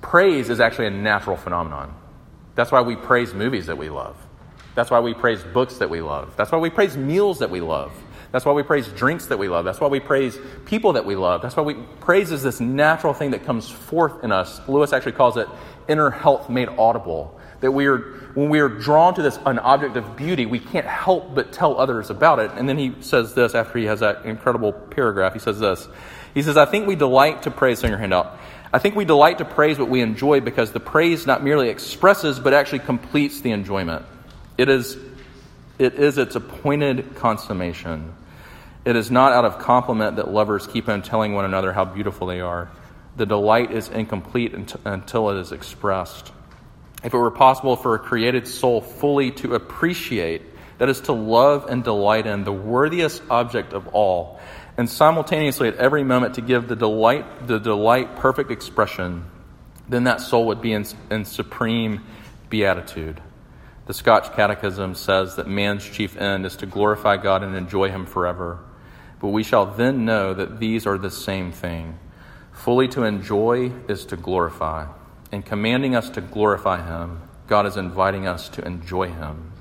praise 0.00 0.50
is 0.50 0.60
actually 0.60 0.86
a 0.86 0.90
natural 0.90 1.36
phenomenon. 1.36 1.94
That's 2.54 2.72
why 2.72 2.80
we 2.80 2.96
praise 2.96 3.34
movies 3.34 3.66
that 3.66 3.78
we 3.78 3.88
love. 3.88 4.16
That's 4.74 4.90
why 4.90 5.00
we 5.00 5.14
praise 5.14 5.42
books 5.42 5.78
that 5.78 5.90
we 5.90 6.00
love. 6.00 6.36
That's 6.36 6.52
why 6.52 6.58
we 6.58 6.70
praise 6.70 6.96
meals 6.96 7.40
that 7.40 7.50
we 7.50 7.60
love. 7.60 7.92
That's 8.30 8.44
why 8.44 8.52
we 8.52 8.62
praise 8.62 8.86
drinks 8.88 9.26
that 9.26 9.38
we 9.38 9.48
love. 9.48 9.64
That's 9.64 9.80
why 9.80 9.88
we 9.88 10.00
praise 10.00 10.38
people 10.66 10.92
that 10.92 11.06
we 11.06 11.16
love. 11.16 11.40
That's 11.40 11.56
why 11.56 11.62
we 11.62 11.74
praise 12.00 12.30
is 12.30 12.42
this 12.42 12.60
natural 12.60 13.14
thing 13.14 13.30
that 13.30 13.44
comes 13.44 13.68
forth 13.70 14.22
in 14.22 14.32
us. 14.32 14.60
Lewis 14.68 14.92
actually 14.92 15.12
calls 15.12 15.36
it 15.36 15.48
inner 15.88 16.10
health 16.10 16.50
made 16.50 16.68
audible. 16.68 17.38
That 17.60 17.72
we 17.72 17.86
are, 17.86 17.98
when 18.34 18.50
we 18.50 18.60
are 18.60 18.68
drawn 18.68 19.14
to 19.14 19.22
this 19.22 19.38
an 19.46 19.58
object 19.58 19.96
of 19.96 20.16
beauty, 20.16 20.46
we 20.46 20.60
can't 20.60 20.86
help 20.86 21.34
but 21.34 21.52
tell 21.52 21.80
others 21.80 22.10
about 22.10 22.38
it. 22.38 22.50
And 22.54 22.68
then 22.68 22.78
he 22.78 22.94
says 23.00 23.34
this 23.34 23.54
after 23.54 23.78
he 23.78 23.86
has 23.86 24.00
that 24.00 24.26
incredible 24.26 24.72
paragraph. 24.72 25.32
He 25.32 25.40
says 25.40 25.58
this. 25.58 25.88
He 26.34 26.42
says, 26.42 26.56
I 26.56 26.66
think 26.66 26.86
we 26.86 26.94
delight 26.94 27.42
to 27.44 27.50
praise, 27.50 27.80
send 27.80 27.90
your 27.90 27.98
hand. 27.98 28.12
I 28.72 28.78
think 28.78 28.96
we 28.96 29.04
delight 29.04 29.38
to 29.38 29.44
praise 29.44 29.78
what 29.78 29.88
we 29.88 30.00
enjoy 30.00 30.40
because 30.40 30.72
the 30.72 30.80
praise 30.80 31.26
not 31.26 31.42
merely 31.42 31.68
expresses, 31.68 32.38
but 32.38 32.52
actually 32.52 32.80
completes 32.80 33.40
the 33.40 33.52
enjoyment. 33.52 34.04
It 34.56 34.68
is, 34.68 34.96
it 35.78 35.94
is 35.94 36.18
its 36.18 36.36
appointed 36.36 37.14
consummation. 37.16 38.12
It 38.84 38.96
is 38.96 39.10
not 39.10 39.32
out 39.32 39.44
of 39.44 39.58
compliment 39.58 40.16
that 40.16 40.30
lovers 40.30 40.66
keep 40.66 40.88
on 40.88 41.02
telling 41.02 41.34
one 41.34 41.44
another 41.44 41.72
how 41.72 41.84
beautiful 41.84 42.26
they 42.26 42.40
are 42.40 42.70
the 43.18 43.26
delight 43.26 43.72
is 43.72 43.88
incomplete 43.88 44.54
until 44.84 45.30
it 45.30 45.40
is 45.40 45.50
expressed. 45.50 46.32
If 47.02 47.12
it 47.12 47.18
were 47.18 47.32
possible 47.32 47.76
for 47.76 47.96
a 47.96 47.98
created 47.98 48.46
soul 48.46 48.80
fully 48.80 49.32
to 49.32 49.54
appreciate, 49.54 50.42
that 50.78 50.88
is, 50.88 51.00
to 51.02 51.12
love 51.12 51.66
and 51.68 51.82
delight 51.82 52.26
in 52.26 52.44
the 52.44 52.52
worthiest 52.52 53.22
object 53.28 53.72
of 53.72 53.88
all, 53.88 54.40
and 54.78 54.88
simultaneously 54.88 55.66
at 55.66 55.76
every 55.76 56.04
moment 56.04 56.36
to 56.36 56.40
give 56.40 56.68
the 56.68 56.76
delight, 56.76 57.48
the 57.48 57.58
delight 57.58 58.16
perfect 58.16 58.52
expression, 58.52 59.24
then 59.88 60.04
that 60.04 60.20
soul 60.20 60.46
would 60.46 60.62
be 60.62 60.72
in, 60.72 60.86
in 61.10 61.24
supreme 61.24 62.00
beatitude. 62.48 63.20
The 63.86 63.94
Scotch 63.94 64.32
Catechism 64.34 64.94
says 64.94 65.34
that 65.36 65.48
man's 65.48 65.84
chief 65.84 66.16
end 66.16 66.46
is 66.46 66.56
to 66.56 66.66
glorify 66.66 67.16
God 67.16 67.42
and 67.42 67.56
enjoy 67.56 67.90
Him 67.90 68.06
forever. 68.06 68.60
But 69.18 69.28
we 69.28 69.42
shall 69.42 69.66
then 69.66 70.04
know 70.04 70.32
that 70.32 70.60
these 70.60 70.86
are 70.86 70.96
the 70.96 71.10
same 71.10 71.50
thing. 71.50 71.98
Fully 72.52 72.86
to 72.88 73.02
enjoy 73.02 73.72
is 73.88 74.04
to 74.06 74.16
glorify. 74.16 74.86
In 75.32 75.42
commanding 75.42 75.96
us 75.96 76.08
to 76.10 76.20
glorify 76.20 76.86
Him, 76.86 77.22
God 77.48 77.66
is 77.66 77.76
inviting 77.76 78.28
us 78.28 78.48
to 78.50 78.64
enjoy 78.64 79.08
Him. 79.08 79.52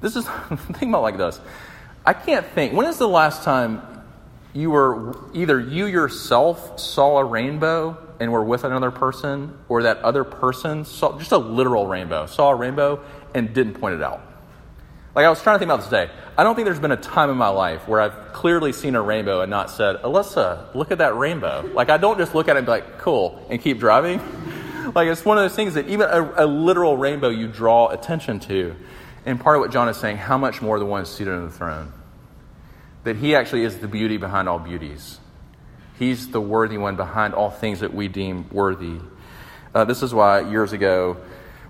This 0.00 0.16
is, 0.16 0.26
think 0.48 0.90
about 0.90 1.02
like 1.02 1.18
this. 1.18 1.40
I 2.06 2.14
can't 2.14 2.46
think, 2.46 2.72
when 2.72 2.86
is 2.86 2.98
the 2.98 3.08
last 3.08 3.42
time 3.42 3.82
you 4.56 4.70
were, 4.70 5.14
either 5.34 5.60
you 5.60 5.86
yourself 5.86 6.80
saw 6.80 7.18
a 7.18 7.24
rainbow 7.24 7.98
and 8.18 8.32
were 8.32 8.42
with 8.42 8.64
another 8.64 8.90
person, 8.90 9.56
or 9.68 9.82
that 9.82 9.98
other 9.98 10.24
person 10.24 10.84
saw 10.84 11.18
just 11.18 11.32
a 11.32 11.38
literal 11.38 11.86
rainbow, 11.86 12.24
saw 12.24 12.50
a 12.50 12.54
rainbow 12.54 13.04
and 13.34 13.52
didn't 13.52 13.74
point 13.74 13.94
it 13.94 14.02
out? 14.02 14.22
Like 15.14 15.26
I 15.26 15.30
was 15.30 15.42
trying 15.42 15.56
to 15.56 15.58
think 15.58 15.70
about 15.70 15.80
this 15.80 15.86
today. 15.86 16.10
I 16.38 16.42
don't 16.42 16.54
think 16.54 16.66
there's 16.66 16.80
been 16.80 16.92
a 16.92 16.96
time 16.96 17.30
in 17.30 17.36
my 17.36 17.48
life 17.48 17.86
where 17.86 18.00
I've 18.00 18.32
clearly 18.32 18.72
seen 18.72 18.94
a 18.94 19.02
rainbow 19.02 19.40
and 19.42 19.50
not 19.50 19.70
said, 19.70 19.96
Alyssa, 19.96 20.74
look 20.74 20.90
at 20.90 20.98
that 20.98 21.16
rainbow. 21.16 21.70
Like 21.74 21.90
I 21.90 21.96
don't 21.96 22.18
just 22.18 22.34
look 22.34 22.48
at 22.48 22.56
it 22.56 22.60
and 22.60 22.66
be 22.66 22.70
like, 22.70 22.98
cool, 22.98 23.46
and 23.50 23.60
keep 23.60 23.78
driving. 23.78 24.20
like 24.94 25.08
it's 25.08 25.24
one 25.24 25.38
of 25.38 25.44
those 25.44 25.54
things 25.54 25.74
that 25.74 25.88
even 25.88 26.08
a, 26.08 26.44
a, 26.44 26.46
literal 26.46 26.96
rainbow 26.96 27.28
you 27.28 27.48
draw 27.48 27.88
attention 27.88 28.40
to. 28.40 28.74
And 29.24 29.40
part 29.40 29.56
of 29.56 29.60
what 29.60 29.70
John 29.70 29.88
is 29.88 29.96
saying, 29.96 30.18
how 30.18 30.38
much 30.38 30.62
more 30.62 30.78
the 30.78 30.86
one 30.86 31.04
seated 31.06 31.32
on 31.32 31.46
the 31.46 31.50
throne. 31.50 31.92
That 33.06 33.14
he 33.14 33.36
actually 33.36 33.62
is 33.62 33.78
the 33.78 33.86
beauty 33.86 34.16
behind 34.16 34.48
all 34.48 34.58
beauties. 34.58 35.20
He's 35.96 36.28
the 36.28 36.40
worthy 36.40 36.76
one 36.76 36.96
behind 36.96 37.34
all 37.34 37.50
things 37.50 37.78
that 37.78 37.94
we 37.94 38.08
deem 38.08 38.48
worthy. 38.50 38.98
Uh, 39.72 39.84
this 39.84 40.02
is 40.02 40.12
why 40.12 40.40
years 40.40 40.72
ago, 40.72 41.16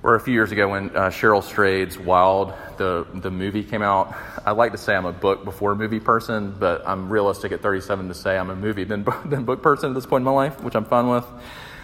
or 0.03 0.15
a 0.15 0.21
few 0.21 0.33
years 0.33 0.51
ago 0.51 0.71
when 0.71 0.97
uh, 0.97 1.11
Cheryl 1.11 1.43
Strayed's 1.43 1.99
Wild, 1.99 2.55
the, 2.79 3.07
the 3.13 3.31
movie 3.31 3.63
came 3.63 3.83
out. 3.83 4.17
I 4.47 4.53
like 4.53 4.73
to 4.73 4.79
say 4.79 4.95
I'm 4.95 5.05
a 5.05 5.13
book 5.13 5.45
before 5.45 5.75
movie 5.75 6.01
person, 6.01 6.57
but 6.59 6.89
I'm 6.89 7.11
realistic 7.11 7.53
at 7.53 7.61
37 7.61 8.09
to 8.09 8.15
say 8.15 8.39
I'm 8.39 8.49
a 8.49 8.57
movie 8.57 8.85
then, 8.85 9.07
then 9.27 9.45
book 9.45 9.63
person 9.63 9.91
at 9.91 9.95
this 9.95 10.07
point 10.07 10.23
in 10.23 10.25
my 10.25 10.31
life, 10.31 10.63
which 10.63 10.75
I'm 10.75 10.87
fine 10.87 11.11
with. 11.11 11.27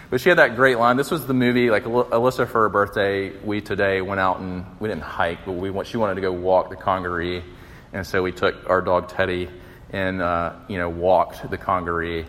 But 0.09 0.19
she 0.19 0.29
had 0.29 0.39
that 0.39 0.55
great 0.55 0.79
line. 0.79 0.97
This 0.97 1.11
was 1.11 1.27
the 1.27 1.35
movie, 1.35 1.69
like 1.69 1.83
Alyssa 1.83 2.47
for 2.47 2.63
her 2.63 2.69
birthday, 2.69 3.37
we 3.41 3.61
today 3.61 4.01
went 4.01 4.19
out 4.19 4.39
and 4.39 4.65
we 4.79 4.89
didn't 4.89 5.03
hike, 5.03 5.45
but 5.45 5.51
we 5.51 5.83
she 5.83 5.97
wanted 5.97 6.15
to 6.15 6.21
go 6.21 6.31
walk 6.31 6.71
the 6.71 6.75
Congaree. 6.75 7.43
And 7.93 8.05
so 8.05 8.23
we 8.23 8.31
took 8.31 8.69
our 8.69 8.81
dog 8.81 9.07
Teddy 9.07 9.49
and, 9.91 10.21
uh, 10.21 10.53
you 10.67 10.77
know, 10.77 10.89
walked 10.89 11.49
the 11.49 11.57
Congaree. 11.57 12.25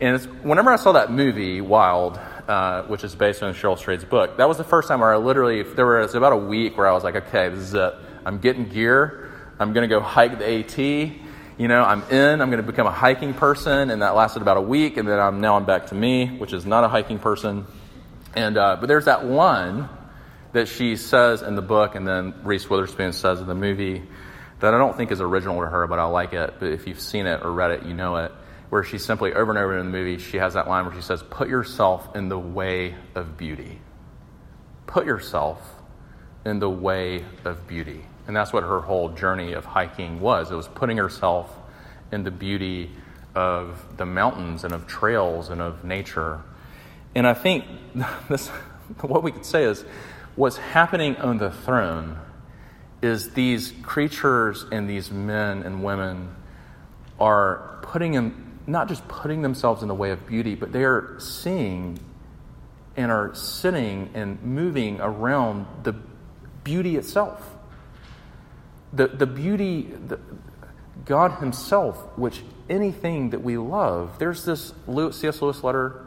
And 0.00 0.18
whenever 0.42 0.70
I 0.70 0.76
saw 0.76 0.92
that 0.92 1.12
movie, 1.12 1.60
Wild, 1.60 2.18
uh, 2.48 2.84
which 2.84 3.04
is 3.04 3.14
based 3.14 3.42
on 3.42 3.52
Cheryl 3.52 3.76
Strayed's 3.76 4.04
book, 4.04 4.38
that 4.38 4.48
was 4.48 4.56
the 4.56 4.64
first 4.64 4.88
time 4.88 5.00
where 5.00 5.12
I 5.12 5.16
literally, 5.16 5.62
there 5.62 5.86
was 5.86 6.14
about 6.14 6.32
a 6.32 6.36
week 6.36 6.78
where 6.78 6.86
I 6.86 6.92
was 6.92 7.04
like, 7.04 7.16
okay, 7.16 7.48
this 7.48 7.58
is 7.58 7.74
it. 7.74 7.94
I'm 8.24 8.38
getting 8.38 8.68
gear. 8.68 9.30
I'm 9.58 9.72
going 9.72 9.86
to 9.86 9.94
go 9.94 10.00
hike 10.00 10.38
the 10.38 10.48
AT. 10.48 10.78
You 10.78 11.68
know, 11.68 11.82
I'm 11.82 12.02
in. 12.04 12.40
I'm 12.40 12.50
going 12.50 12.64
to 12.64 12.66
become 12.66 12.86
a 12.86 12.92
hiking 12.92 13.34
person. 13.34 13.90
And 13.90 14.00
that 14.00 14.14
lasted 14.14 14.40
about 14.40 14.56
a 14.56 14.62
week. 14.62 14.96
And 14.96 15.06
then 15.06 15.18
I'm, 15.18 15.40
now 15.40 15.56
I'm 15.56 15.66
back 15.66 15.88
to 15.88 15.94
me, 15.94 16.38
which 16.38 16.52
is 16.52 16.64
not 16.64 16.84
a 16.84 16.88
hiking 16.88 17.18
person. 17.18 17.66
And, 18.34 18.56
uh, 18.56 18.76
but 18.80 18.86
there's 18.86 19.06
that 19.06 19.24
one 19.24 19.88
that 20.52 20.68
she 20.68 20.96
says 20.96 21.42
in 21.42 21.54
the 21.56 21.62
book, 21.62 21.94
and 21.94 22.06
then 22.06 22.34
Reese 22.42 22.68
Witherspoon 22.68 23.12
says 23.12 23.40
in 23.40 23.46
the 23.46 23.54
movie 23.54 24.02
that 24.60 24.74
I 24.74 24.78
don't 24.78 24.96
think 24.96 25.10
is 25.10 25.20
original 25.20 25.60
to 25.60 25.66
her, 25.66 25.86
but 25.86 25.98
I 25.98 26.04
like 26.04 26.32
it. 26.32 26.54
But 26.58 26.72
if 26.72 26.86
you've 26.86 27.00
seen 27.00 27.26
it 27.26 27.42
or 27.44 27.52
read 27.52 27.70
it, 27.70 27.84
you 27.84 27.94
know 27.94 28.16
it 28.16 28.32
where 28.70 28.84
she 28.84 28.98
simply, 28.98 29.34
over 29.34 29.50
and 29.50 29.58
over 29.58 29.76
in 29.76 29.86
the 29.86 29.92
movie, 29.92 30.18
she 30.18 30.38
has 30.38 30.54
that 30.54 30.68
line 30.68 30.86
where 30.86 30.94
she 30.94 31.02
says, 31.02 31.22
Put 31.28 31.48
yourself 31.48 32.14
in 32.14 32.28
the 32.28 32.38
way 32.38 32.94
of 33.14 33.36
beauty. 33.36 33.80
Put 34.86 35.06
yourself 35.06 35.60
in 36.44 36.60
the 36.60 36.70
way 36.70 37.24
of 37.44 37.66
beauty. 37.66 38.04
And 38.26 38.36
that's 38.36 38.52
what 38.52 38.62
her 38.62 38.80
whole 38.80 39.10
journey 39.10 39.52
of 39.52 39.64
hiking 39.64 40.20
was. 40.20 40.50
It 40.50 40.54
was 40.54 40.68
putting 40.68 40.98
herself 40.98 41.54
in 42.12 42.22
the 42.22 42.30
beauty 42.30 42.90
of 43.34 43.96
the 43.96 44.06
mountains 44.06 44.64
and 44.64 44.72
of 44.72 44.86
trails 44.86 45.50
and 45.50 45.60
of 45.60 45.84
nature. 45.84 46.40
And 47.14 47.26
I 47.26 47.34
think 47.34 47.64
this, 48.28 48.48
what 49.00 49.22
we 49.24 49.32
could 49.32 49.46
say 49.46 49.64
is 49.64 49.84
what's 50.36 50.56
happening 50.56 51.16
on 51.16 51.38
the 51.38 51.50
throne 51.50 52.18
is 53.02 53.30
these 53.30 53.72
creatures 53.82 54.66
and 54.70 54.88
these 54.88 55.10
men 55.10 55.62
and 55.62 55.82
women 55.82 56.34
are 57.18 57.78
putting 57.82 58.14
in, 58.14 58.58
not 58.66 58.88
just 58.88 59.06
putting 59.08 59.42
themselves 59.42 59.82
in 59.82 59.88
the 59.88 59.94
way 59.94 60.10
of 60.10 60.26
beauty, 60.26 60.54
but 60.54 60.72
they 60.72 60.84
are 60.84 61.16
seeing 61.18 61.98
and 62.96 63.10
are 63.10 63.34
sitting 63.34 64.10
and 64.14 64.42
moving 64.42 65.00
around 65.00 65.66
the 65.84 65.94
beauty 66.64 66.96
itself. 66.96 67.56
The, 68.92 69.08
the 69.08 69.26
beauty, 69.26 69.82
the, 69.82 70.18
God 71.04 71.40
Himself, 71.40 71.96
which 72.18 72.42
anything 72.68 73.30
that 73.30 73.42
we 73.42 73.56
love, 73.56 74.18
there's 74.18 74.44
this 74.44 74.74
C.S. 74.86 75.40
Lewis 75.40 75.64
letter 75.64 76.06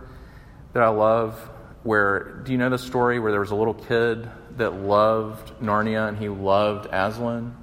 that 0.74 0.84
I 0.84 0.90
love 0.90 1.50
where, 1.84 2.42
do 2.44 2.52
you 2.52 2.58
know 2.58 2.70
the 2.70 2.78
story 2.78 3.20
where 3.20 3.32
there 3.32 3.42
was 3.42 3.52
a 3.52 3.56
little 3.56 3.74
kid 3.74 4.30
that 4.58 4.74
loved 4.74 5.52
Narnia 5.60 6.08
and 6.08 6.18
he 6.18 6.30
loved 6.30 6.88
Aslan? 6.92 7.56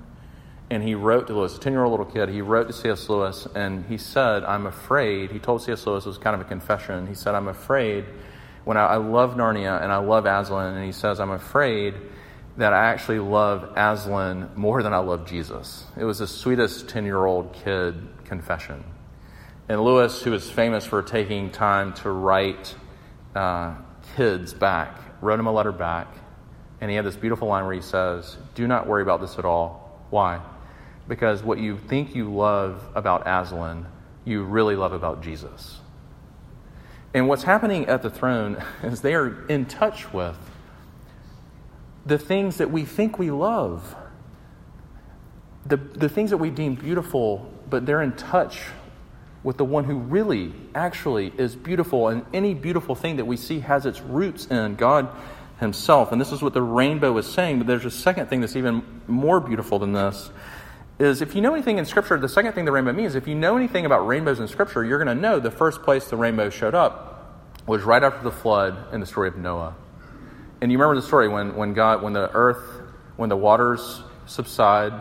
And 0.69 0.83
he 0.83 0.95
wrote 0.95 1.27
to 1.27 1.35
Lewis, 1.35 1.57
a 1.57 1.61
10 1.61 1.73
year 1.73 1.83
old 1.83 1.91
little 1.91 2.13
kid, 2.13 2.29
he 2.29 2.43
wrote 2.43 2.69
to 2.69 2.73
C.S. 2.73 3.09
Lewis 3.09 3.47
and 3.55 3.85
he 3.87 3.99
said, 3.99 4.45
I'm 4.45 4.67
afraid, 4.67 5.33
he 5.33 5.39
told 5.39 5.63
C.S. 5.63 5.87
Lewis, 5.87 6.05
it 6.05 6.09
was 6.09 6.19
kind 6.19 6.35
of 6.35 6.41
a 6.41 6.49
confession. 6.49 7.07
He 7.07 7.15
said, 7.15 7.35
I'm 7.35 7.49
afraid 7.49 8.05
when 8.65 8.77
I, 8.77 8.87
I 8.87 8.97
love 8.97 9.35
Narnia 9.35 9.83
and 9.83 9.91
I 9.91 9.97
love 9.97 10.27
Aslan, 10.27 10.77
and 10.77 10.85
he 10.85 10.93
says, 10.93 11.19
I'm 11.19 11.31
afraid 11.31 11.95
that 12.57 12.73
I 12.73 12.91
actually 12.91 13.19
love 13.19 13.73
Aslan 13.77 14.51
more 14.55 14.83
than 14.83 14.93
I 14.93 14.99
love 14.99 15.27
Jesus. 15.27 15.85
It 15.97 16.05
was 16.05 16.19
the 16.19 16.27
sweetest 16.27 16.89
10 16.89 17.05
year 17.05 17.25
old 17.25 17.53
kid 17.53 17.97
confession. 18.25 18.85
And 19.69 19.83
Lewis, 19.83 20.23
who 20.23 20.35
is 20.35 20.51
famous 20.51 20.85
for 20.85 21.03
taking 21.03 21.51
time 21.51 21.95
to 21.95 22.11
write 22.11 22.75
uh, 23.35 23.77
kids 24.17 24.55
back, 24.55 24.99
wrote 25.21 25.39
him 25.39 25.47
a 25.47 25.53
letter 25.53 25.73
back. 25.73 26.09
And 26.81 26.91
he 26.91 26.97
had 26.97 27.05
this 27.05 27.17
beautiful 27.17 27.49
line 27.49 27.65
where 27.65 27.75
he 27.75 27.81
says, 27.81 28.37
Do 28.55 28.67
not 28.67 28.87
worry 28.87 29.03
about 29.03 29.21
this 29.21 29.39
at 29.39 29.45
all. 29.45 30.01
Why? 30.11 30.41
Because 31.09 31.43
what 31.43 31.59
you 31.59 31.77
think 31.77 32.15
you 32.15 32.33
love 32.33 32.83
about 32.95 33.23
Aslan, 33.27 33.87
you 34.25 34.45
really 34.45 34.77
love 34.77 34.93
about 34.93 35.23
Jesus. 35.23 35.81
And 37.13 37.29
what's 37.29 37.43
happening 37.43 37.87
at 37.87 38.03
the 38.03 38.11
throne 38.11 38.63
is 38.83 39.01
they 39.01 39.15
are 39.15 39.47
in 39.49 39.67
touch 39.67 40.13
with 40.13 40.37
the 42.07 42.19
things 42.19 42.57
that 42.57 42.71
we 42.71 42.85
think 42.85 43.19
we 43.19 43.31
love, 43.31 43.95
the, 45.67 45.77
the 45.77 46.09
things 46.09 46.31
that 46.31 46.39
we 46.39 46.51
deem 46.51 46.75
beautiful, 46.75 47.51
but 47.69 47.85
they're 47.85 48.03
in 48.03 48.13
touch 48.13 48.63
with 49.43 49.57
the 49.57 49.65
one 49.65 49.85
who 49.85 49.97
really, 49.97 50.53
actually 50.75 51.33
is 51.39 51.57
beautiful. 51.57 52.09
And 52.09 52.25
any 52.35 52.55
beautiful 52.55 52.95
thing 52.95 53.17
that 53.17 53.25
we 53.25 53.37
see 53.37 53.61
has 53.61 53.87
its 53.87 54.01
roots 54.01 54.47
in 54.47 54.75
God 54.75 55.09
Himself. 55.59 56.13
And 56.13 56.21
this 56.21 56.33
is 56.33 56.43
what 56.43 56.53
the 56.53 56.63
rainbow 56.63 57.17
is 57.17 57.27
saying. 57.27 57.59
But 57.59 57.67
there's 57.67 57.85
a 57.85 57.91
second 57.91 58.27
thing 58.27 58.41
that's 58.41 58.57
even 58.57 58.83
more 59.07 59.41
beautiful 59.41 59.79
than 59.79 59.93
this. 59.93 60.31
Is 60.99 61.23
if 61.23 61.35
you 61.35 61.41
know 61.41 61.55
anything 61.55 61.79
in 61.79 61.87
Scripture, 61.87 62.19
the 62.19 62.29
second 62.29 62.53
thing 62.53 62.67
the 62.67 62.73
rainbow 62.73 62.93
means, 62.93 63.15
if 63.15 63.27
you 63.27 63.35
know 63.35 63.57
anything 63.57 63.87
about 63.87 64.07
rainbows 64.07 64.39
in 64.39 64.49
Scripture, 64.49 64.85
you're 64.85 65.03
going 65.03 65.17
to 65.17 65.21
know 65.21 65.41
the 65.41 65.51
first 65.51 65.83
place 65.83 66.09
the 66.09 66.17
rainbow 66.17 66.51
showed 66.51 66.75
up 66.75 67.11
was 67.67 67.83
right 67.83 68.03
after 68.03 68.23
the 68.23 68.33
flood 68.33 68.93
in 68.93 69.01
the 69.01 69.07
story 69.07 69.29
of 69.29 69.37
Noah. 69.37 69.75
And 70.61 70.71
you 70.71 70.77
remember 70.77 71.01
the 71.01 71.07
story 71.07 71.29
when, 71.29 71.57
when 71.57 71.73
God, 71.73 72.03
when 72.03 72.13
the 72.13 72.31
earth, 72.35 72.83
when 73.17 73.31
the 73.31 73.37
waters 73.37 74.03
subside, 74.27 74.93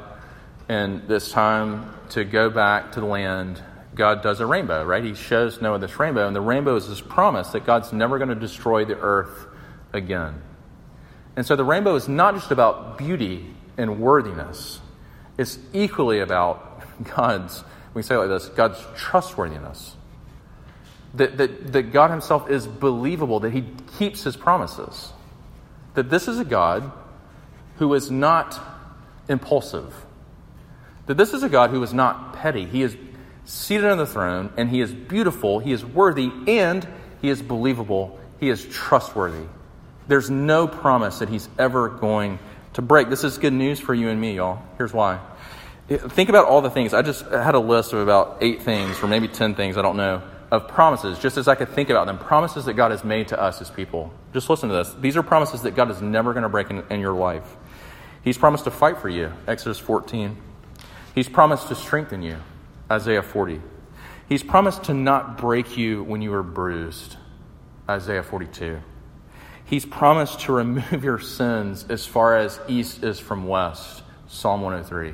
and 0.69 1.10
it's 1.12 1.32
time 1.32 1.93
to 2.10 2.23
go 2.23 2.49
back 2.49 2.93
to 2.93 3.02
the 3.02 3.06
land 3.06 3.62
God 3.95 4.21
does 4.21 4.39
a 4.39 4.45
rainbow, 4.45 4.84
right? 4.86 5.04
He 5.04 5.15
shows 5.15 5.62
Noah 5.62 5.80
this 5.80 5.99
rainbow, 5.99 6.28
and 6.28 6.36
the 6.36 6.41
rainbow 6.41 6.75
is 6.75 6.88
this 6.88 7.02
promise 7.02 7.49
that 7.49 7.65
God's 7.65 7.91
never 7.91 8.17
going 8.17 8.30
to 8.30 8.36
destroy 8.36 8.86
the 8.86 8.97
earth 8.97 9.47
again. 9.93 10.41
And 11.36 11.45
so 11.45 11.56
the 11.56 11.63
rainbow 11.63 11.95
is 11.95 12.08
not 12.08 12.36
just 12.36 12.52
about 12.52 12.97
beauty 12.97 13.45
and 13.78 13.99
worthiness, 13.99 14.80
it's 15.38 15.58
equally 15.73 16.19
about 16.19 16.84
God's, 17.15 17.63
we 17.93 18.04
say 18.04 18.15
it 18.15 18.19
like 18.19 18.30
this, 18.30 18.49
God's 18.49 18.80
trustworthiness. 18.95 19.95
That, 21.15 21.38
that, 21.38 21.73
that 21.73 21.84
God 21.91 22.12
Himself 22.12 22.49
is 22.49 22.67
believable, 22.67 23.39
that 23.39 23.52
He 23.52 23.65
keeps 23.97 24.23
His 24.23 24.38
promises. 24.38 25.12
That 25.95 26.10
this 26.10 26.28
is 26.28 26.39
a 26.39 26.45
God 26.45 26.91
who 27.78 27.93
is 27.93 28.12
not 28.12 28.60
impulsive. 29.28 29.93
That 31.08 31.17
this 31.17 31.34
is 31.34 31.41
a 31.41 31.49
God 31.49 31.71
who 31.71 31.82
is 31.82 31.93
not 31.93 32.34
petty. 32.34 32.65
He 32.65 32.84
is 32.84 32.95
seated 33.50 33.86
on 33.86 33.98
the 33.98 34.06
throne, 34.06 34.54
and 34.58 34.70
he 34.70 34.80
is 34.80 34.94
beautiful, 34.94 35.58
he 35.58 35.72
is 35.72 35.84
worthy, 35.84 36.32
and 36.48 36.88
he 37.20 37.30
is 37.30 37.42
believable, 37.42 38.20
he 38.40 38.50
is 38.50 38.64
trustworthy. 38.66 39.48
There's 40.08 40.30
no 40.30 40.68
promise 40.68 41.20
that 41.20 41.30
he's 41.30 41.50
ever 41.58 41.90
going 41.90 42.38
to 42.74 42.84
break. 42.84 43.10
This 43.10 43.24
is 43.24 43.40
good 43.40 43.54
news 43.54 43.80
for 43.80 43.94
you 43.94 44.10
and 44.10 44.22
me, 44.22 44.36
y'all. 44.36 44.62
Here's 44.78 44.94
why. 44.94 45.20
Think 45.88 46.30
about 46.30 46.46
all 46.46 46.62
the 46.62 46.70
things. 46.70 46.94
I 46.94 47.02
just 47.02 47.26
had 47.26 47.56
a 47.56 47.60
list 47.60 47.94
of 47.94 48.00
about 48.00 48.38
eight 48.42 48.62
things, 48.62 49.02
or 49.02 49.08
maybe 49.08 49.28
ten 49.28 49.56
things, 49.56 49.78
I 49.78 49.82
don't 49.82 49.98
know, 49.98 50.22
of 50.52 50.68
promises, 50.68 51.18
just 51.18 51.38
as 51.38 51.48
I 51.48 51.56
could 51.56 51.70
think 51.70 51.90
about 51.90 52.06
them. 52.06 52.20
Promises 52.20 52.66
that 52.66 52.74
God 52.74 52.92
has 52.92 53.04
made 53.04 53.30
to 53.30 53.42
us 53.42 53.62
as 53.62 53.72
people. 53.72 54.14
Just 54.32 54.48
listen 54.48 54.70
to 54.70 54.76
this. 54.76 54.94
These 55.00 55.18
are 55.18 55.24
promises 55.24 55.64
that 55.64 55.76
God 55.76 55.90
is 55.90 56.04
never 56.04 56.34
going 56.34 56.44
to 56.44 56.50
break 56.50 56.70
in, 56.70 56.84
in 56.92 57.00
your 57.00 57.14
life. 57.14 57.56
He's 58.24 58.38
promised 58.38 58.66
to 58.66 58.72
fight 58.72 59.00
for 59.00 59.10
you, 59.10 59.32
Exodus 59.48 59.80
14. 59.80 60.38
He's 61.16 61.28
promised 61.28 61.70
to 61.70 61.76
strengthen 61.76 62.22
you, 62.22 62.38
Isaiah 62.91 63.21
40. 63.21 63.62
He's 64.28 64.43
promised 64.43 64.84
to 64.86 64.93
not 64.93 65.38
break 65.38 65.78
you 65.78 66.04
when 66.04 66.21
you 66.21 66.34
are 66.34 66.43
bruised, 66.43 67.17
Isaiah 67.89 68.23
42. 68.23 68.80
He's 69.65 69.86
promised 69.86 70.41
to 70.41 70.54
remove 70.54 71.04
your 71.04 71.19
sins 71.19 71.86
as 71.89 72.06
far 72.06 72.38
as 72.38 72.60
east 72.67 73.04
is 73.04 73.19
from 73.19 73.47
west, 73.47 74.04
Psalm 74.28 74.62
103. 74.62 75.13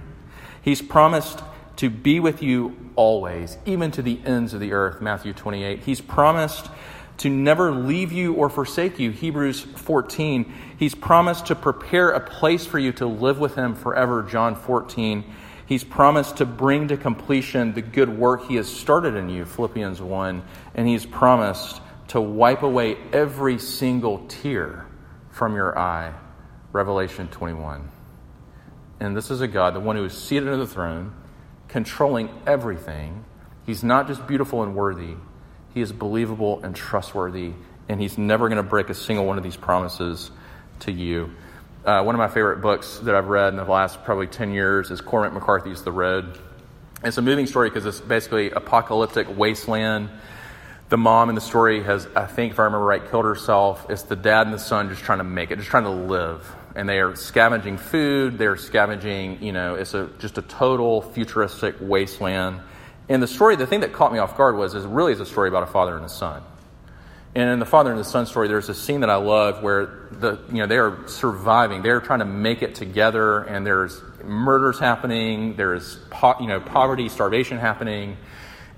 He's 0.61 0.81
promised 0.81 1.41
to 1.77 1.89
be 1.89 2.19
with 2.19 2.41
you 2.41 2.75
always, 2.95 3.57
even 3.65 3.91
to 3.91 4.01
the 4.01 4.19
ends 4.25 4.53
of 4.53 4.61
the 4.61 4.71
earth, 4.71 5.01
Matthew 5.01 5.33
28. 5.33 5.79
He's 5.79 5.99
promised 5.99 6.69
to 7.17 7.29
never 7.29 7.71
leave 7.71 8.11
you 8.11 8.33
or 8.33 8.49
forsake 8.49 8.99
you, 8.99 9.11
Hebrews 9.11 9.61
14. 9.61 10.53
He's 10.77 10.95
promised 10.95 11.47
to 11.47 11.55
prepare 11.55 12.11
a 12.11 12.19
place 12.19 12.65
for 12.65 12.79
you 12.79 12.91
to 12.93 13.05
live 13.05 13.39
with 13.39 13.55
him 13.55 13.75
forever, 13.75 14.23
John 14.23 14.55
14. 14.55 15.23
He's 15.65 15.83
promised 15.83 16.37
to 16.37 16.45
bring 16.45 16.89
to 16.89 16.97
completion 16.97 17.73
the 17.73 17.81
good 17.81 18.09
work 18.09 18.47
he 18.47 18.55
has 18.55 18.67
started 18.67 19.15
in 19.15 19.29
you, 19.29 19.45
Philippians 19.45 20.01
1. 20.01 20.43
And 20.75 20.87
he's 20.87 21.05
promised 21.05 21.81
to 22.09 22.21
wipe 22.21 22.61
away 22.61 22.97
every 23.11 23.57
single 23.57 24.25
tear 24.27 24.85
from 25.31 25.55
your 25.55 25.77
eye, 25.77 26.13
Revelation 26.71 27.27
21. 27.29 27.89
And 28.99 29.17
this 29.17 29.31
is 29.31 29.41
a 29.41 29.47
God, 29.47 29.73
the 29.73 29.79
one 29.79 29.95
who 29.95 30.05
is 30.05 30.13
seated 30.13 30.49
on 30.49 30.59
the 30.59 30.67
throne, 30.67 31.13
controlling 31.67 32.29
everything. 32.45 33.25
He's 33.65 33.83
not 33.83 34.07
just 34.07 34.25
beautiful 34.27 34.61
and 34.61 34.75
worthy, 34.75 35.15
he 35.73 35.81
is 35.81 35.91
believable 35.91 36.63
and 36.63 36.75
trustworthy, 36.75 37.51
and 37.89 37.99
he's 37.99 38.17
never 38.17 38.47
going 38.47 38.57
to 38.57 38.63
break 38.63 38.89
a 38.89 38.93
single 38.93 39.25
one 39.25 39.37
of 39.37 39.43
these 39.43 39.57
promises 39.57 40.31
to 40.81 40.91
you. 40.91 41.31
Uh, 41.85 42.01
one 42.01 42.15
of 42.15 42.19
my 42.19 42.27
favorite 42.27 42.61
books 42.61 42.97
that 43.03 43.13
I've 43.13 43.27
read 43.27 43.49
in 43.49 43.57
the 43.57 43.63
last 43.63 44.03
probably 44.03 44.25
10 44.25 44.51
years 44.51 44.89
is 44.89 45.01
Cormac 45.01 45.33
McCarthy's 45.33 45.83
The 45.83 45.91
Road. 45.91 46.35
It's 47.03 47.19
a 47.19 47.21
moving 47.21 47.45
story 47.45 47.69
because 47.69 47.85
it's 47.85 48.01
basically 48.01 48.49
apocalyptic 48.49 49.37
wasteland. 49.37 50.09
The 50.89 50.97
mom 50.97 51.29
in 51.29 51.35
the 51.35 51.41
story 51.41 51.83
has, 51.83 52.07
I 52.15 52.25
think, 52.25 52.53
if 52.53 52.59
I 52.59 52.63
remember 52.63 52.87
right, 52.87 53.07
killed 53.11 53.25
herself. 53.25 53.85
It's 53.87 54.01
the 54.01 54.15
dad 54.15 54.47
and 54.47 54.53
the 54.53 54.57
son 54.57 54.89
just 54.89 55.03
trying 55.03 55.19
to 55.19 55.23
make 55.23 55.51
it, 55.51 55.57
just 55.57 55.69
trying 55.69 55.83
to 55.83 55.91
live. 55.91 56.55
And 56.75 56.89
they 56.89 56.99
are 57.01 57.15
scavenging 57.15 57.77
food. 57.77 58.39
They're 58.39 58.57
scavenging, 58.57 59.43
you 59.43 59.51
know, 59.51 59.75
it's 59.75 59.93
a, 59.93 60.09
just 60.17 60.39
a 60.39 60.41
total 60.41 61.03
futuristic 61.03 61.75
wasteland. 61.79 62.61
And 63.09 63.21
the 63.21 63.27
story, 63.27 63.57
the 63.57 63.67
thing 63.67 63.81
that 63.81 63.93
caught 63.93 64.11
me 64.11 64.17
off 64.17 64.35
guard 64.35 64.57
was, 64.57 64.73
is 64.73 64.87
really 64.87 65.13
is 65.13 65.19
a 65.19 65.25
story 65.27 65.49
about 65.49 65.61
a 65.61 65.67
father 65.67 65.95
and 65.95 66.03
a 66.03 66.09
son. 66.09 66.41
And 67.35 67.49
in 67.49 67.59
the 67.59 67.65
father 67.65 67.91
and 67.91 67.99
the 67.99 68.05
son 68.05 68.25
story, 68.25 68.47
there's 68.47 68.69
a 68.69 68.73
scene 68.73 69.01
that 69.01 69.09
I 69.09 69.17
love 69.17 69.61
where 69.61 70.07
the 70.09 70.39
you 70.47 70.59
know 70.59 70.67
they 70.67 70.77
are 70.77 71.05
surviving. 71.07 71.81
They're 71.81 71.99
trying 71.99 72.19
to 72.19 72.25
make 72.25 72.61
it 72.61 72.75
together, 72.75 73.39
and 73.41 73.67
there's 73.67 74.01
murders 74.23 74.79
happening. 74.79 75.57
There's 75.57 75.97
po- 76.09 76.39
you 76.39 76.47
know 76.47 76.61
poverty, 76.61 77.09
starvation 77.09 77.57
happening, 77.57 78.15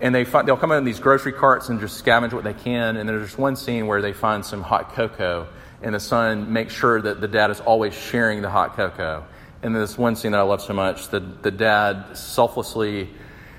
and 0.02 0.14
they 0.14 0.26
find, 0.26 0.48
they'll 0.48 0.58
come 0.58 0.72
out 0.72 0.80
in 0.80 0.86
these 0.86 1.00
grocery 1.00 1.34
carts 1.34 1.70
and 1.70 1.80
just 1.80 2.04
scavenge 2.04 2.34
what 2.34 2.44
they 2.44 2.56
can. 2.56 2.98
And 2.98 3.08
there's 3.08 3.28
just 3.28 3.38
one 3.38 3.56
scene 3.56 3.86
where 3.86 4.02
they 4.02 4.14
find 4.14 4.44
some 4.44 4.64
hot 4.64 4.94
cocoa, 4.94 5.48
and 5.84 5.94
the 5.94 6.00
son 6.00 6.52
makes 6.52 6.74
sure 6.74 7.00
that 7.00 7.22
the 7.22 7.28
dad 7.28 7.52
is 7.52 7.60
always 7.60 7.94
sharing 7.94 8.42
the 8.42 8.50
hot 8.50 8.76
cocoa. 8.76 9.24
And 9.62 9.76
this 9.76 10.00
one 10.00 10.16
scene 10.16 10.32
that 10.32 10.40
I 10.40 10.44
love 10.44 10.64
so 10.64 10.74
much, 10.74 11.10
the 11.10 11.20
the 11.20 11.52
dad 11.52 12.18
selflessly 12.18 13.10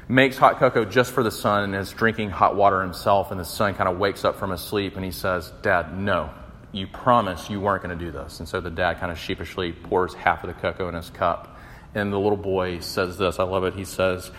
makes 0.08 0.38
hot 0.38 0.58
cocoa 0.58 0.84
just 0.84 1.12
for 1.12 1.22
the 1.22 1.30
son 1.30 1.64
and 1.64 1.74
is 1.74 1.90
drinking 1.90 2.30
hot 2.30 2.56
water 2.56 2.80
himself. 2.80 3.30
And 3.30 3.38
the 3.38 3.44
son 3.44 3.74
kind 3.74 3.88
of 3.88 3.98
wakes 3.98 4.24
up 4.24 4.36
from 4.36 4.50
his 4.50 4.60
sleep 4.60 4.96
and 4.96 5.04
he 5.04 5.10
says, 5.10 5.52
Dad, 5.62 5.96
no, 5.96 6.30
you 6.72 6.86
promised 6.86 7.50
you 7.50 7.60
weren't 7.60 7.82
going 7.82 7.96
to 7.96 8.04
do 8.04 8.10
this. 8.10 8.40
And 8.40 8.48
so 8.48 8.60
the 8.60 8.70
dad 8.70 8.98
kind 8.98 9.12
of 9.12 9.18
sheepishly 9.18 9.72
pours 9.72 10.14
half 10.14 10.42
of 10.44 10.48
the 10.48 10.60
cocoa 10.60 10.88
in 10.88 10.94
his 10.94 11.10
cup. 11.10 11.56
And 11.94 12.12
the 12.12 12.18
little 12.18 12.38
boy 12.38 12.80
says 12.80 13.18
this. 13.18 13.38
I 13.38 13.44
love 13.44 13.64
it. 13.64 13.74
He 13.74 13.84
says, 13.84 14.30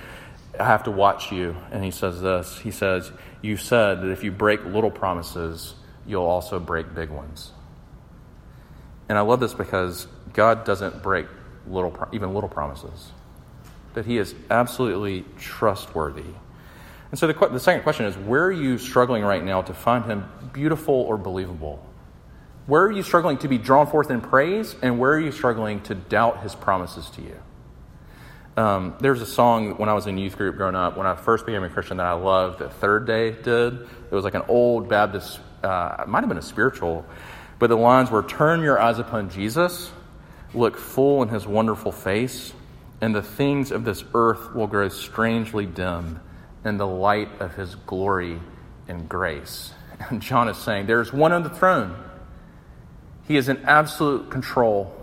I 0.60 0.65
have 0.65 0.84
to 0.84 0.91
watch 0.91 1.32
you. 1.32 1.55
And 1.71 1.84
he 1.84 1.91
says 1.91 2.21
this. 2.21 2.58
He 2.60 2.71
says, 2.71 3.12
You 3.41 3.58
said 3.58 4.01
that 4.01 4.12
if 4.12 4.23
you 4.23 4.32
break 4.32 4.63
little 4.65 4.91
promises, 4.91 5.75
you'll 6.05 6.25
also 6.25 6.60
break 6.60 6.93
big 6.93 7.10
ones. 7.10 7.51
And 9.08 9.17
I 9.17 9.21
love 9.21 9.39
this 9.39 9.53
because 9.53 10.08
God 10.34 10.65
doesn't 10.65 11.01
break 11.01 11.25
little, 11.67 12.08
even 12.12 12.34
little 12.34 12.49
promises. 12.49 13.12
That 13.93 14.06
He 14.06 14.17
is 14.17 14.36
absolutely 14.49 15.25
trustworthy. 15.38 16.34
And 17.12 17.19
so 17.19 17.28
the, 17.28 17.34
the 17.47 17.60
second 17.60 17.84
question 17.84 18.06
is 18.06 18.15
where 18.17 18.45
are 18.45 18.52
you 18.52 18.78
struggling 18.78 19.23
right 19.23 19.43
now 19.43 19.62
to 19.63 19.73
find 19.73 20.06
Him 20.06 20.25
beautiful 20.54 20.95
or 20.95 21.17
believable? 21.17 21.86
Where 22.67 22.84
are 22.84 22.91
you 22.91 23.02
struggling 23.02 23.39
to 23.39 23.47
be 23.47 23.58
drawn 23.58 23.88
forth 23.88 24.12
in 24.12 24.21
praise, 24.21 24.75
and 24.84 24.99
where 24.99 25.13
are 25.13 25.19
you 25.19 25.32
struggling 25.32 25.82
to 25.82 25.95
doubt 25.95 26.43
His 26.43 26.54
promises 26.54 27.10
to 27.12 27.21
you? 27.21 27.36
Um, 28.58 28.95
there's 28.99 29.21
a 29.21 29.25
song 29.25 29.78
when 29.78 29.89
I 29.89 29.93
was 29.93 30.06
in 30.06 30.17
youth 30.17 30.38
group 30.38 30.58
growing 30.58 30.75
up, 30.75 30.97
when 30.97 31.08
I 31.08 31.15
first 31.15 31.45
became 31.45 31.63
a 31.63 31.69
Christian, 31.69 31.97
that 31.97 32.06
I 32.06 32.12
loved 32.12 32.60
that 32.60 32.73
Third 32.73 33.08
Day 33.08 33.32
did. 33.32 33.73
It 33.73 34.12
was 34.12 34.23
like 34.23 34.36
an 34.36 34.43
old 34.47 34.89
Baptist, 34.89 35.39
uh, 35.63 35.95
it 36.02 36.08
might 36.08 36.19
have 36.19 36.30
been 36.30 36.38
a 36.38 36.41
spiritual, 36.41 37.06
but 37.58 37.67
the 37.67 37.78
lines 37.78 38.12
were 38.12 38.21
Turn 38.21 38.62
your 38.62 38.80
eyes 38.80 38.99
upon 38.99 39.30
Jesus, 39.30 39.89
look 40.54 40.78
full 40.78 41.23
in 41.23 41.30
his 41.30 41.47
wonderful 41.47 41.91
face, 41.91 42.54
and 43.01 43.15
the 43.15 43.21
things 43.21 43.71
of 43.71 43.85
this 43.85 44.03
earth 44.13 44.53
will 44.53 44.67
grow 44.67 44.89
strangely 44.89 45.65
dim 45.65 46.19
in 46.65 46.77
the 46.77 46.88
light 46.88 47.29
of 47.39 47.55
his 47.55 47.75
glory 47.75 48.39
and 48.88 49.07
grace. 49.07 49.73
And 50.09 50.21
John 50.21 50.47
is 50.47 50.57
saying, 50.57 50.85
There's 50.85 51.12
one 51.12 51.33
on 51.33 51.43
the 51.43 51.49
throne. 51.49 51.93
He 53.27 53.35
is 53.35 53.49
in 53.49 53.57
absolute 53.65 54.31
control, 54.31 54.95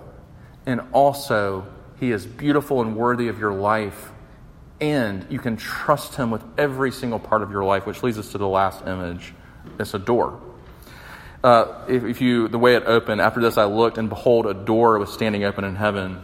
and 0.64 0.80
also 0.92 1.66
he 1.98 2.12
is 2.12 2.26
beautiful 2.26 2.82
and 2.82 2.96
worthy 2.96 3.28
of 3.28 3.38
your 3.38 3.52
life, 3.52 4.10
and 4.80 5.26
you 5.30 5.38
can 5.38 5.56
trust 5.56 6.16
Him 6.16 6.30
with 6.30 6.42
every 6.58 6.92
single 6.92 7.18
part 7.18 7.42
of 7.42 7.50
your 7.50 7.64
life, 7.64 7.86
which 7.86 8.02
leads 8.02 8.18
us 8.18 8.32
to 8.32 8.38
the 8.38 8.48
last 8.48 8.86
image. 8.86 9.32
It's 9.78 9.94
a 9.94 9.98
door. 9.98 10.40
Uh, 11.42 11.84
if, 11.88 12.04
if, 12.04 12.20
you, 12.20 12.48
the 12.48 12.58
way 12.58 12.74
it 12.74 12.82
opened, 12.86 13.20
after 13.20 13.40
this 13.40 13.56
I 13.56 13.64
looked, 13.64 13.98
and 13.98 14.08
behold, 14.08 14.46
a 14.46 14.54
door 14.54 14.98
was 14.98 15.12
standing 15.12 15.44
open 15.44 15.64
in 15.64 15.76
heaven. 15.76 16.22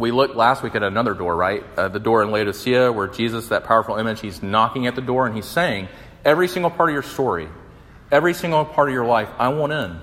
We 0.00 0.12
looked 0.12 0.34
last 0.34 0.62
week 0.62 0.74
at 0.74 0.82
another 0.82 1.12
door, 1.12 1.36
right? 1.36 1.62
Uh, 1.76 1.88
the 1.88 2.00
door 2.00 2.22
in 2.22 2.30
Laodicea, 2.30 2.90
where 2.90 3.06
Jesus, 3.06 3.48
that 3.48 3.64
powerful 3.64 3.96
image, 3.96 4.20
he's 4.20 4.42
knocking 4.42 4.86
at 4.86 4.94
the 4.94 5.02
door 5.02 5.26
and 5.26 5.36
he's 5.36 5.44
saying, 5.44 5.88
Every 6.24 6.48
single 6.48 6.70
part 6.70 6.88
of 6.88 6.94
your 6.94 7.02
story, 7.02 7.48
every 8.10 8.32
single 8.32 8.64
part 8.64 8.88
of 8.88 8.94
your 8.94 9.04
life, 9.04 9.28
I 9.38 9.48
want 9.48 9.74
in. 9.74 10.00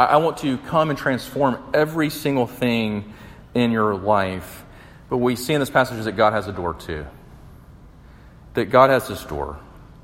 I, 0.00 0.04
I 0.04 0.16
want 0.16 0.38
to 0.38 0.58
come 0.58 0.90
and 0.90 0.98
transform 0.98 1.62
every 1.72 2.10
single 2.10 2.48
thing 2.48 3.14
in 3.54 3.70
your 3.70 3.94
life. 3.94 4.64
But 5.08 5.18
we 5.18 5.36
see 5.36 5.54
in 5.54 5.60
this 5.60 5.70
passage 5.70 5.98
is 5.98 6.06
that 6.06 6.16
God 6.16 6.32
has 6.32 6.48
a 6.48 6.52
door 6.52 6.74
too. 6.74 7.06
That 8.54 8.64
God 8.66 8.90
has 8.90 9.06
this 9.06 9.22
door 9.22 9.60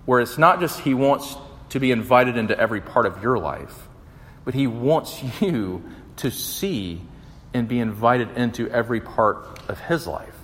where 0.06 0.20
it's 0.20 0.38
not 0.38 0.60
just 0.60 0.78
He 0.78 0.94
wants 0.94 1.36
to 1.70 1.80
be 1.80 1.90
invited 1.90 2.36
into 2.36 2.56
every 2.56 2.80
part 2.80 3.06
of 3.06 3.20
your 3.24 3.40
life, 3.40 3.88
but 4.44 4.54
He 4.54 4.68
wants 4.68 5.20
you 5.40 5.82
to 6.18 6.30
see 6.30 7.02
and 7.52 7.68
be 7.68 7.78
invited 7.80 8.36
into 8.36 8.68
every 8.68 9.00
part 9.00 9.60
of 9.68 9.78
His 9.80 10.06
life. 10.06 10.34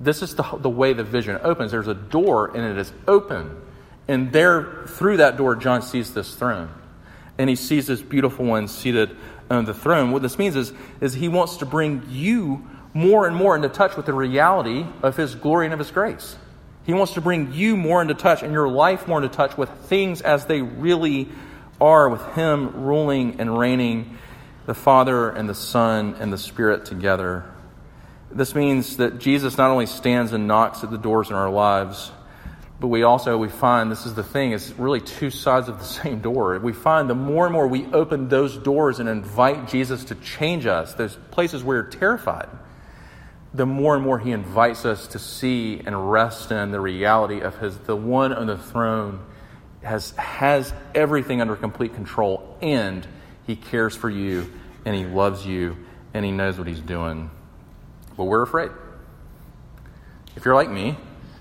This 0.00 0.22
is 0.22 0.34
the, 0.34 0.42
the 0.42 0.70
way 0.70 0.92
the 0.92 1.04
vision 1.04 1.38
opens. 1.42 1.72
There's 1.72 1.88
a 1.88 1.94
door 1.94 2.56
and 2.56 2.64
it 2.64 2.78
is 2.78 2.92
open. 3.06 3.60
And 4.06 4.32
there, 4.32 4.84
through 4.86 5.18
that 5.18 5.36
door, 5.36 5.56
John 5.56 5.82
sees 5.82 6.14
this 6.14 6.34
throne. 6.34 6.70
And 7.36 7.50
he 7.50 7.56
sees 7.56 7.86
this 7.86 8.00
beautiful 8.00 8.44
one 8.44 8.68
seated 8.68 9.16
on 9.50 9.64
the 9.64 9.74
throne. 9.74 10.10
What 10.10 10.22
this 10.22 10.38
means 10.38 10.56
is, 10.56 10.72
is 11.00 11.14
he 11.14 11.28
wants 11.28 11.58
to 11.58 11.66
bring 11.66 12.04
you 12.08 12.66
more 12.94 13.26
and 13.26 13.36
more 13.36 13.54
into 13.54 13.68
touch 13.68 13.96
with 13.96 14.06
the 14.06 14.12
reality 14.12 14.86
of 15.02 15.16
his 15.16 15.34
glory 15.34 15.66
and 15.66 15.72
of 15.72 15.78
his 15.78 15.90
grace. 15.90 16.36
He 16.84 16.94
wants 16.94 17.14
to 17.14 17.20
bring 17.20 17.52
you 17.52 17.76
more 17.76 18.00
into 18.00 18.14
touch 18.14 18.42
and 18.42 18.52
your 18.52 18.68
life 18.68 19.06
more 19.06 19.22
into 19.22 19.34
touch 19.34 19.58
with 19.58 19.68
things 19.68 20.22
as 20.22 20.46
they 20.46 20.62
really 20.62 21.28
are, 21.80 22.08
with 22.08 22.24
him 22.34 22.84
ruling 22.84 23.40
and 23.40 23.56
reigning, 23.56 24.16
the 24.68 24.74
Father 24.74 25.30
and 25.30 25.48
the 25.48 25.54
Son 25.54 26.14
and 26.20 26.30
the 26.30 26.36
Spirit 26.36 26.84
together. 26.84 27.42
This 28.30 28.54
means 28.54 28.98
that 28.98 29.18
Jesus 29.18 29.56
not 29.56 29.70
only 29.70 29.86
stands 29.86 30.34
and 30.34 30.46
knocks 30.46 30.84
at 30.84 30.90
the 30.90 30.98
doors 30.98 31.30
in 31.30 31.36
our 31.36 31.48
lives, 31.48 32.12
but 32.78 32.88
we 32.88 33.02
also 33.02 33.38
we 33.38 33.48
find 33.48 33.90
this 33.90 34.04
is 34.04 34.12
the 34.12 34.22
thing 34.22 34.52
is 34.52 34.74
really 34.74 35.00
two 35.00 35.30
sides 35.30 35.70
of 35.70 35.78
the 35.78 35.84
same 36.02 36.20
door 36.20 36.58
we 36.58 36.74
find 36.74 37.08
the 37.08 37.14
more 37.14 37.46
and 37.46 37.52
more 37.54 37.66
we 37.66 37.86
open 37.86 38.28
those 38.28 38.56
doors 38.58 39.00
and 39.00 39.08
invite 39.08 39.66
jesus 39.66 40.04
to 40.04 40.14
change 40.14 40.64
us 40.64 40.94
those 40.94 41.16
places 41.32 41.64
where 41.64 41.82
we're 41.82 41.90
terrified 41.90 42.48
the 43.52 43.66
more 43.66 43.96
and 43.96 44.04
more 44.04 44.16
he 44.20 44.30
invites 44.30 44.84
us 44.84 45.08
to 45.08 45.18
see 45.18 45.80
and 45.84 46.12
rest 46.12 46.52
in 46.52 46.70
the 46.70 46.80
reality 46.80 47.40
of 47.40 47.58
his 47.58 47.76
the 47.78 47.96
one 47.96 48.32
on 48.32 48.46
the 48.46 48.56
throne 48.56 49.18
has 49.82 50.12
has 50.12 50.72
everything 50.94 51.40
under 51.40 51.56
complete 51.56 51.94
control 51.94 52.56
and 52.62 53.08
he 53.48 53.56
cares 53.56 53.96
for 53.96 54.08
you 54.08 54.48
and 54.84 54.94
he 54.94 55.04
loves 55.04 55.44
you 55.44 55.76
and 56.14 56.24
he 56.24 56.30
knows 56.30 56.56
what 56.56 56.68
he's 56.68 56.80
doing 56.80 57.28
but 58.16 58.24
we're 58.24 58.42
afraid 58.42 58.70
if 60.36 60.44
you're 60.44 60.54
like 60.54 60.70
me 60.70 60.96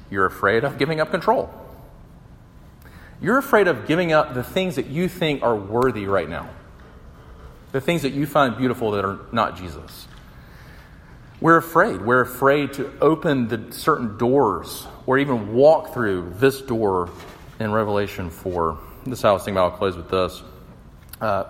you're 0.10 0.26
afraid 0.26 0.64
of 0.64 0.78
giving 0.78 1.00
up 1.00 1.12
control. 1.12 1.50
You're 3.22 3.38
afraid 3.38 3.68
of 3.68 3.88
giving 3.88 4.12
up 4.12 4.34
the 4.34 4.44
things 4.44 4.76
that 4.76 4.88
you 4.88 5.08
think 5.08 5.44
are 5.44 5.56
worthy 5.56 6.06
right 6.06 6.30
now, 6.30 6.50
the 7.72 7.82
things 7.82 8.04
that 8.04 8.14
you 8.14 8.26
find 8.26 8.58
beautiful 8.58 8.92
that 8.92 9.04
are 9.04 9.20
not 9.32 9.58
Jesus. 9.58 10.08
We're 11.42 11.58
afraid. 11.58 12.02
We're 12.02 12.22
afraid 12.22 12.74
to 12.74 12.92
open 13.00 13.48
the 13.48 13.72
certain 13.72 14.18
doors 14.18 14.88
or 15.06 15.18
even 15.18 15.54
walk 15.54 15.94
through 15.94 16.34
this 16.38 16.62
door 16.62 17.10
in 17.60 17.72
Revelation 17.72 18.30
4. 18.30 18.78
This 19.06 19.20
is 19.20 19.24
how 19.24 19.32
I 19.32 19.34
was 19.34 19.44
thinking 19.44 19.58
about. 19.58 19.74
I'll 19.74 19.78
close 19.78 19.96
with 19.96 20.10
this. 20.10 20.44
Uh, 21.22 21.44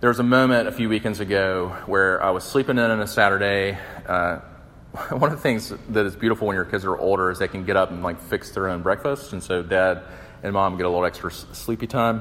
there 0.00 0.10
was 0.10 0.18
a 0.18 0.24
moment 0.24 0.68
a 0.68 0.72
few 0.72 0.90
weekends 0.90 1.20
ago 1.20 1.74
where 1.86 2.22
I 2.22 2.30
was 2.30 2.44
sleeping 2.44 2.76
in 2.76 2.90
on 2.90 3.00
a 3.00 3.06
Saturday. 3.06 3.78
Uh, 4.06 4.40
one 5.10 5.30
of 5.32 5.38
the 5.38 5.42
things 5.42 5.72
that 5.88 6.04
is 6.04 6.14
beautiful 6.14 6.46
when 6.46 6.54
your 6.54 6.66
kids 6.66 6.84
are 6.84 6.98
older 6.98 7.30
is 7.30 7.38
they 7.38 7.48
can 7.48 7.64
get 7.64 7.76
up 7.76 7.90
and 7.90 8.02
like 8.02 8.20
fix 8.20 8.50
their 8.50 8.68
own 8.68 8.82
breakfast, 8.82 9.32
and 9.32 9.42
so 9.42 9.62
dad 9.62 10.02
and 10.42 10.52
mom 10.52 10.76
get 10.76 10.84
a 10.84 10.88
little 10.88 11.06
extra 11.06 11.30
sleepy 11.30 11.86
time, 11.86 12.20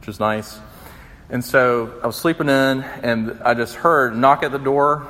which 0.00 0.08
is 0.08 0.18
nice. 0.18 0.58
And 1.30 1.44
so 1.44 2.00
I 2.02 2.08
was 2.08 2.16
sleeping 2.16 2.48
in, 2.48 2.82
and 2.82 3.40
I 3.44 3.54
just 3.54 3.76
heard 3.76 4.16
knock 4.16 4.42
at 4.42 4.50
the 4.50 4.58
door. 4.58 5.06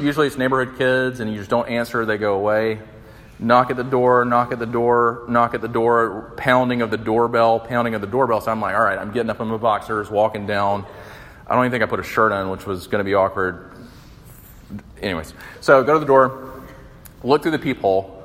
Usually 0.00 0.26
it's 0.26 0.36
neighborhood 0.36 0.76
kids, 0.76 1.20
and 1.20 1.30
you 1.30 1.38
just 1.38 1.48
don't 1.48 1.68
answer; 1.68 2.04
they 2.04 2.18
go 2.18 2.34
away. 2.34 2.80
Knock 3.38 3.70
at 3.70 3.76
the 3.76 3.84
door, 3.84 4.24
knock 4.24 4.50
at 4.50 4.58
the 4.58 4.66
door, 4.66 5.24
knock 5.28 5.54
at 5.54 5.60
the 5.60 5.68
door, 5.68 6.32
pounding 6.36 6.82
of 6.82 6.90
the 6.90 6.96
doorbell, 6.96 7.60
pounding 7.60 7.94
of 7.94 8.00
the 8.00 8.06
doorbell. 8.06 8.40
So 8.40 8.50
I'm 8.50 8.60
like, 8.60 8.74
all 8.74 8.82
right, 8.82 8.98
I'm 8.98 9.12
getting 9.12 9.30
up 9.30 9.40
in 9.40 9.46
my 9.46 9.58
boxers, 9.58 10.10
walking 10.10 10.46
down. 10.46 10.86
I 11.46 11.54
don't 11.54 11.64
even 11.64 11.72
think 11.72 11.82
I 11.82 11.86
put 11.86 12.00
a 12.00 12.04
shirt 12.04 12.32
on, 12.32 12.50
which 12.50 12.66
was 12.66 12.86
going 12.86 13.00
to 13.00 13.04
be 13.04 13.14
awkward 13.14 13.70
anyways, 15.00 15.34
so 15.60 15.82
go 15.84 15.94
to 15.94 16.00
the 16.00 16.06
door, 16.06 16.62
look 17.22 17.42
through 17.42 17.52
the 17.52 17.58
peephole, 17.58 18.24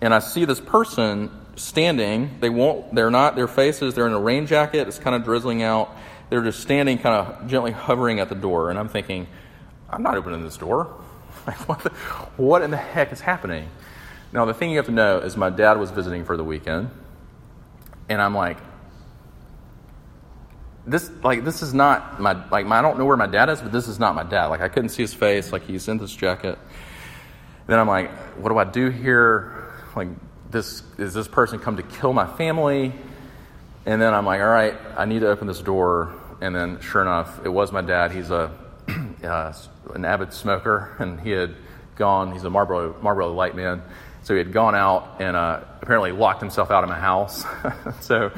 and 0.00 0.14
I 0.14 0.18
see 0.18 0.44
this 0.44 0.60
person 0.60 1.30
standing. 1.56 2.38
They 2.40 2.50
won't. 2.50 2.94
They're 2.94 3.10
not. 3.10 3.36
Their 3.36 3.48
faces. 3.48 3.94
They're 3.94 4.06
in 4.06 4.12
a 4.12 4.20
rain 4.20 4.46
jacket. 4.46 4.88
It's 4.88 4.98
kind 4.98 5.14
of 5.14 5.24
drizzling 5.24 5.62
out. 5.62 5.94
They're 6.30 6.42
just 6.42 6.60
standing, 6.60 6.98
kind 6.98 7.26
of 7.26 7.48
gently 7.48 7.72
hovering 7.72 8.20
at 8.20 8.28
the 8.28 8.34
door. 8.34 8.70
And 8.70 8.78
I'm 8.78 8.88
thinking, 8.88 9.26
I'm 9.88 10.02
not 10.02 10.16
opening 10.16 10.42
this 10.42 10.56
door. 10.56 10.94
Like, 11.46 11.66
what, 11.66 11.82
the, 11.82 11.88
what 12.36 12.60
in 12.60 12.70
the 12.70 12.76
heck 12.76 13.12
is 13.12 13.20
happening? 13.22 13.66
Now, 14.30 14.44
the 14.44 14.52
thing 14.52 14.70
you 14.70 14.76
have 14.76 14.84
to 14.86 14.92
know 14.92 15.20
is 15.20 15.38
my 15.38 15.48
dad 15.48 15.78
was 15.78 15.90
visiting 15.90 16.26
for 16.26 16.36
the 16.36 16.44
weekend, 16.44 16.90
and 18.10 18.20
I'm 18.20 18.34
like, 18.34 18.58
this 20.86 21.10
like 21.22 21.44
this 21.44 21.62
is 21.62 21.74
not 21.74 22.20
my 22.20 22.48
like 22.50 22.66
my, 22.66 22.78
I 22.78 22.82
don't 22.82 22.98
know 22.98 23.04
where 23.04 23.16
my 23.16 23.26
dad 23.26 23.48
is, 23.48 23.60
but 23.60 23.72
this 23.72 23.88
is 23.88 23.98
not 23.98 24.14
my 24.14 24.24
dad. 24.24 24.46
Like 24.46 24.60
I 24.60 24.68
couldn't 24.68 24.90
see 24.90 25.02
his 25.02 25.14
face. 25.14 25.52
Like 25.52 25.62
he's 25.62 25.88
in 25.88 25.98
this 25.98 26.14
jacket. 26.14 26.58
Then 27.66 27.78
I'm 27.78 27.88
like, 27.88 28.10
what 28.38 28.48
do 28.48 28.58
I 28.58 28.64
do 28.64 28.88
here? 28.88 29.72
Like 29.94 30.08
this 30.50 30.82
is 30.98 31.14
this 31.14 31.28
person 31.28 31.58
come 31.58 31.76
to 31.76 31.82
kill 31.82 32.12
my 32.12 32.26
family? 32.26 32.92
And 33.86 34.00
then 34.00 34.12
I'm 34.14 34.26
like, 34.26 34.40
all 34.40 34.48
right, 34.48 34.76
I 34.96 35.04
need 35.04 35.20
to 35.20 35.28
open 35.28 35.46
this 35.46 35.60
door. 35.60 36.14
And 36.40 36.54
then 36.54 36.80
sure 36.80 37.02
enough, 37.02 37.44
it 37.44 37.48
was 37.48 37.72
my 37.72 37.82
dad. 37.82 38.12
He's 38.12 38.30
a 38.30 38.50
uh, 39.24 39.52
an 39.94 40.04
avid 40.04 40.32
smoker, 40.32 40.96
and 40.98 41.20
he 41.20 41.30
had 41.30 41.54
gone. 41.96 42.32
He's 42.32 42.44
a 42.44 42.50
Marlboro 42.50 42.96
Marlboro 43.02 43.32
light 43.32 43.54
man. 43.54 43.82
So 44.22 44.34
he 44.34 44.38
had 44.38 44.52
gone 44.52 44.74
out 44.74 45.16
and 45.20 45.34
uh, 45.34 45.60
apparently 45.80 46.12
locked 46.12 46.40
himself 46.40 46.70
out 46.70 46.84
of 46.84 46.90
my 46.90 46.98
house. 46.98 47.44
so 48.00 48.30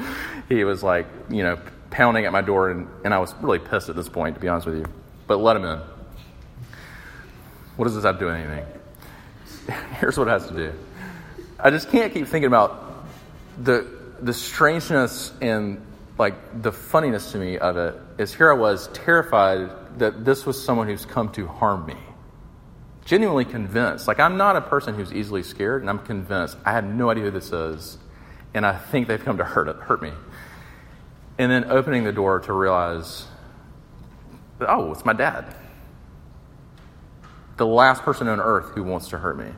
he 0.47 0.63
was 0.63 0.81
like, 0.81 1.07
you 1.29 1.43
know, 1.43 1.59
pounding 1.93 2.25
at 2.25 2.31
my 2.31 2.41
door, 2.41 2.71
and, 2.71 2.87
and 3.05 3.13
I 3.13 3.19
was 3.19 3.33
really 3.35 3.59
pissed 3.59 3.87
at 3.87 3.95
this 3.95 4.09
point, 4.09 4.35
to 4.35 4.41
be 4.41 4.47
honest 4.47 4.65
with 4.65 4.77
you. 4.79 4.85
But 5.27 5.37
let 5.37 5.55
him 5.55 5.63
in. 5.63 5.79
What 7.77 7.85
does 7.85 7.95
this 7.95 8.03
have 8.03 8.15
to 8.15 8.19
do 8.19 8.25
with 8.25 8.35
anything? 8.35 8.65
Here's 9.99 10.17
what 10.17 10.27
it 10.27 10.31
has 10.31 10.47
to 10.47 10.53
do. 10.53 10.73
I 11.59 11.69
just 11.69 11.89
can't 11.89 12.13
keep 12.13 12.27
thinking 12.27 12.47
about 12.47 13.05
the 13.63 13.87
the 14.19 14.33
strangeness 14.33 15.33
and 15.41 15.85
like 16.17 16.61
the 16.61 16.71
funniness 16.71 17.31
to 17.33 17.37
me 17.37 17.57
of 17.57 17.77
it 17.77 17.95
is 18.17 18.33
here 18.33 18.51
I 18.51 18.55
was 18.55 18.87
terrified 18.89 19.69
that 19.99 20.23
this 20.23 20.45
was 20.45 20.63
someone 20.63 20.87
who's 20.87 21.05
come 21.05 21.29
to 21.33 21.45
harm 21.47 21.85
me. 21.85 21.97
Genuinely 23.05 23.45
convinced. 23.45 24.07
Like 24.07 24.19
I'm 24.19 24.37
not 24.37 24.55
a 24.55 24.61
person 24.61 24.95
who's 24.95 25.13
easily 25.13 25.43
scared, 25.43 25.81
and 25.81 25.89
I'm 25.89 25.99
convinced. 25.99 26.57
I 26.65 26.71
had 26.71 26.85
no 26.85 27.09
idea 27.09 27.25
who 27.25 27.31
this 27.31 27.51
is, 27.51 27.97
and 28.53 28.65
I 28.65 28.77
think 28.77 29.07
they've 29.07 29.23
come 29.23 29.37
to 29.37 29.43
hurt 29.43 29.67
hurt 29.75 30.01
me. 30.01 30.11
And 31.37 31.51
then 31.51 31.65
opening 31.71 32.03
the 32.03 32.11
door 32.11 32.39
to 32.41 32.53
realize, 32.53 33.25
oh, 34.61 34.91
it's 34.91 35.03
my 35.05 35.13
dad. 35.13 35.55
the 37.57 37.65
last 37.65 38.03
person 38.03 38.27
on 38.27 38.39
earth 38.39 38.71
who 38.71 38.83
wants 38.83 39.09
to 39.09 39.17
hurt 39.17 39.37
me. 39.37 39.49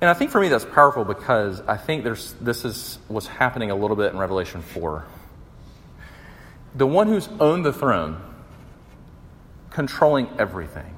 And 0.00 0.08
I 0.08 0.14
think 0.14 0.30
for 0.30 0.40
me 0.40 0.48
that's 0.48 0.64
powerful 0.64 1.04
because 1.04 1.60
I 1.62 1.76
think 1.76 2.04
there's, 2.04 2.32
this 2.40 2.64
is 2.64 2.98
what's 3.08 3.26
happening 3.26 3.70
a 3.70 3.74
little 3.74 3.96
bit 3.96 4.12
in 4.12 4.18
Revelation 4.18 4.62
4. 4.62 5.04
The 6.74 6.86
one 6.86 7.08
who's 7.08 7.28
owned 7.40 7.64
the 7.64 7.72
throne, 7.72 8.20
controlling 9.70 10.28
everything, 10.38 10.96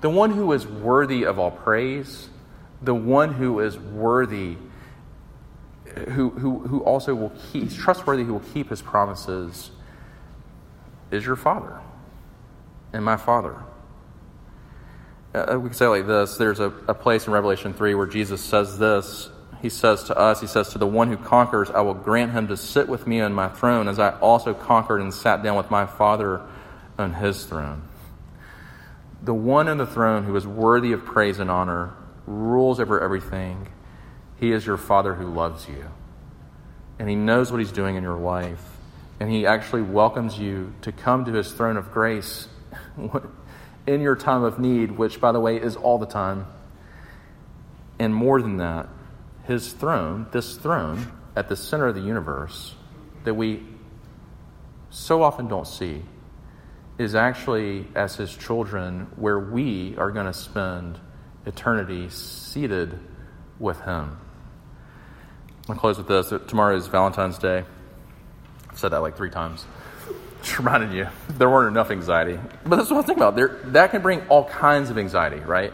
the 0.00 0.10
one 0.10 0.30
who 0.30 0.52
is 0.52 0.66
worthy 0.66 1.24
of 1.24 1.38
all 1.38 1.50
praise, 1.50 2.28
the 2.80 2.94
one 2.94 3.34
who 3.34 3.60
is 3.60 3.78
worthy, 3.78 4.56
who, 6.10 6.30
who, 6.30 6.58
who 6.60 6.80
also 6.80 7.14
will 7.14 7.32
keep, 7.50 7.64
he's 7.64 7.76
trustworthy, 7.76 8.24
who 8.24 8.34
will 8.34 8.40
keep 8.40 8.70
his 8.70 8.82
promises, 8.82 9.70
is 11.10 11.24
your 11.24 11.36
Father 11.36 11.80
and 12.92 13.04
my 13.04 13.16
Father. 13.16 13.56
Uh, 15.34 15.58
we 15.58 15.70
can 15.70 15.76
say 15.76 15.86
like 15.86 16.06
this 16.06 16.36
there's 16.36 16.60
a, 16.60 16.68
a 16.88 16.94
place 16.94 17.26
in 17.26 17.32
Revelation 17.32 17.72
3 17.72 17.94
where 17.94 18.06
Jesus 18.06 18.42
says 18.42 18.78
this. 18.78 19.30
He 19.60 19.68
says 19.68 20.04
to 20.04 20.18
us, 20.18 20.40
He 20.40 20.48
says, 20.48 20.70
To 20.70 20.78
the 20.78 20.86
one 20.86 21.08
who 21.08 21.16
conquers, 21.16 21.70
I 21.70 21.80
will 21.82 21.94
grant 21.94 22.32
him 22.32 22.48
to 22.48 22.56
sit 22.56 22.88
with 22.88 23.06
me 23.06 23.20
on 23.20 23.32
my 23.32 23.48
throne, 23.48 23.86
as 23.86 23.98
I 23.98 24.10
also 24.18 24.54
conquered 24.54 25.00
and 25.00 25.14
sat 25.14 25.42
down 25.42 25.56
with 25.56 25.70
my 25.70 25.86
Father 25.86 26.42
on 26.98 27.14
his 27.14 27.44
throne. 27.44 27.88
The 29.22 29.34
one 29.34 29.68
on 29.68 29.78
the 29.78 29.86
throne 29.86 30.24
who 30.24 30.34
is 30.34 30.46
worthy 30.46 30.92
of 30.92 31.04
praise 31.04 31.38
and 31.38 31.48
honor 31.48 31.94
rules 32.26 32.80
over 32.80 33.00
everything. 33.00 33.68
He 34.42 34.50
is 34.50 34.66
your 34.66 34.76
Father 34.76 35.14
who 35.14 35.32
loves 35.32 35.68
you. 35.68 35.88
And 36.98 37.08
He 37.08 37.14
knows 37.14 37.52
what 37.52 37.60
He's 37.60 37.70
doing 37.70 37.94
in 37.94 38.02
your 38.02 38.18
life. 38.18 38.60
And 39.20 39.30
He 39.30 39.46
actually 39.46 39.82
welcomes 39.82 40.36
you 40.36 40.74
to 40.82 40.90
come 40.90 41.24
to 41.26 41.32
His 41.32 41.52
throne 41.52 41.76
of 41.76 41.92
grace 41.92 42.48
in 43.86 44.00
your 44.00 44.16
time 44.16 44.42
of 44.42 44.58
need, 44.58 44.98
which, 44.98 45.20
by 45.20 45.30
the 45.30 45.38
way, 45.38 45.58
is 45.58 45.76
all 45.76 45.96
the 45.96 46.06
time. 46.06 46.48
And 48.00 48.12
more 48.12 48.42
than 48.42 48.56
that, 48.56 48.88
his 49.44 49.72
throne, 49.72 50.26
this 50.32 50.56
throne 50.56 51.12
at 51.36 51.48
the 51.48 51.54
center 51.54 51.86
of 51.86 51.94
the 51.94 52.00
universe 52.00 52.74
that 53.22 53.34
we 53.34 53.62
so 54.90 55.22
often 55.22 55.46
don't 55.46 55.68
see, 55.68 56.02
is 56.98 57.14
actually, 57.14 57.86
as 57.94 58.16
his 58.16 58.36
children, 58.36 59.06
where 59.14 59.38
we 59.38 59.94
are 59.98 60.10
going 60.10 60.26
to 60.26 60.34
spend 60.34 60.98
eternity 61.46 62.08
seated 62.08 62.98
with 63.60 63.80
him. 63.82 64.18
I'll 65.72 65.78
close 65.78 65.96
with 65.96 66.06
this. 66.06 66.34
Tomorrow 66.48 66.76
is 66.76 66.86
Valentine's 66.86 67.38
Day. 67.38 67.64
I've 68.68 68.78
said 68.78 68.90
that 68.90 68.98
like 68.98 69.16
three 69.16 69.30
times. 69.30 69.64
Just 70.42 70.58
reminding 70.58 70.92
you, 70.92 71.08
there 71.30 71.48
weren't 71.48 71.70
enough 71.70 71.90
anxiety. 71.90 72.38
But 72.66 72.76
that's 72.76 72.90
what 72.90 73.02
I 73.02 73.06
think 73.06 73.16
about. 73.16 73.36
There, 73.36 73.58
that 73.68 73.90
can 73.90 74.02
bring 74.02 74.20
all 74.28 74.44
kinds 74.44 74.90
of 74.90 74.98
anxiety, 74.98 75.40
right? 75.40 75.72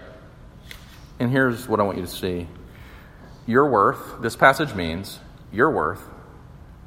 And 1.18 1.32
here's 1.32 1.66
what 1.66 1.80
I 1.80 1.82
want 1.82 1.98
you 1.98 2.04
to 2.04 2.10
see 2.10 2.46
your 3.44 3.68
worth, 3.68 4.22
this 4.22 4.36
passage 4.36 4.72
means 4.72 5.18
your 5.50 5.68
worth 5.68 6.04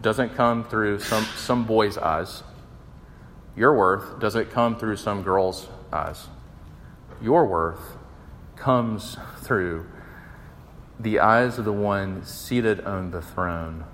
doesn't 0.01 0.35
come 0.35 0.63
through 0.63 0.99
some, 1.01 1.25
some 1.35 1.65
boy's 1.65 1.97
eyes. 1.97 2.43
Your 3.57 3.75
worth 3.75 4.21
doesn't 4.21 4.51
come 4.51 4.77
through 4.77 4.95
some 4.95 5.21
girl's 5.21 5.67
eyes. 5.91 6.29
Your 7.21 7.45
worth 7.45 7.97
comes 8.55 9.17
through 9.39 9.85
the 11.01 11.19
eyes 11.19 11.57
of 11.57 11.65
the 11.65 11.73
one 11.73 12.23
seated 12.23 12.81
on 12.81 13.11
the 13.11 13.21
throne, 13.21 13.85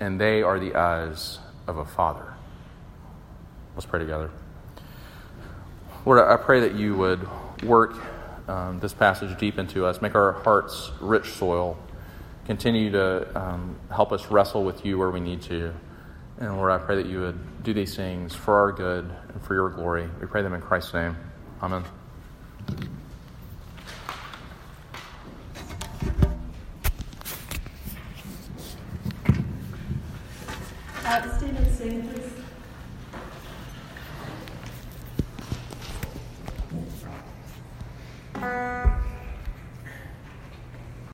and 0.00 0.20
they 0.20 0.42
are 0.42 0.58
the 0.58 0.74
eyes 0.74 1.38
of 1.66 1.76
a 1.76 1.84
father. 1.84 2.34
Let's 3.74 3.86
pray 3.86 4.00
together. 4.00 4.30
Lord, 6.04 6.18
I 6.18 6.36
pray 6.36 6.60
that 6.60 6.74
you 6.74 6.96
would 6.96 7.26
work 7.62 7.94
um, 8.48 8.80
this 8.80 8.92
passage 8.92 9.38
deep 9.38 9.58
into 9.58 9.86
us, 9.86 10.02
make 10.02 10.14
our 10.14 10.32
hearts 10.32 10.90
rich 11.00 11.26
soil, 11.30 11.78
continue 12.46 12.90
to 12.90 13.38
um, 13.38 13.78
help 13.94 14.10
us 14.10 14.30
wrestle 14.30 14.64
with 14.64 14.84
you 14.84 14.98
where 14.98 15.10
we 15.10 15.20
need 15.20 15.42
to. 15.42 15.72
And 16.38 16.56
Lord, 16.56 16.72
I 16.72 16.78
pray 16.78 16.96
that 16.96 17.06
you 17.06 17.20
would 17.20 17.62
do 17.62 17.74
these 17.74 17.94
things 17.94 18.34
for 18.34 18.58
our 18.58 18.72
good 18.72 19.10
and 19.28 19.42
for 19.42 19.54
your 19.54 19.68
glory. 19.68 20.08
We 20.20 20.26
pray 20.26 20.42
them 20.42 20.54
in 20.54 20.62
Christ's 20.62 20.94
name. 20.94 21.16
Amen. 21.62 21.84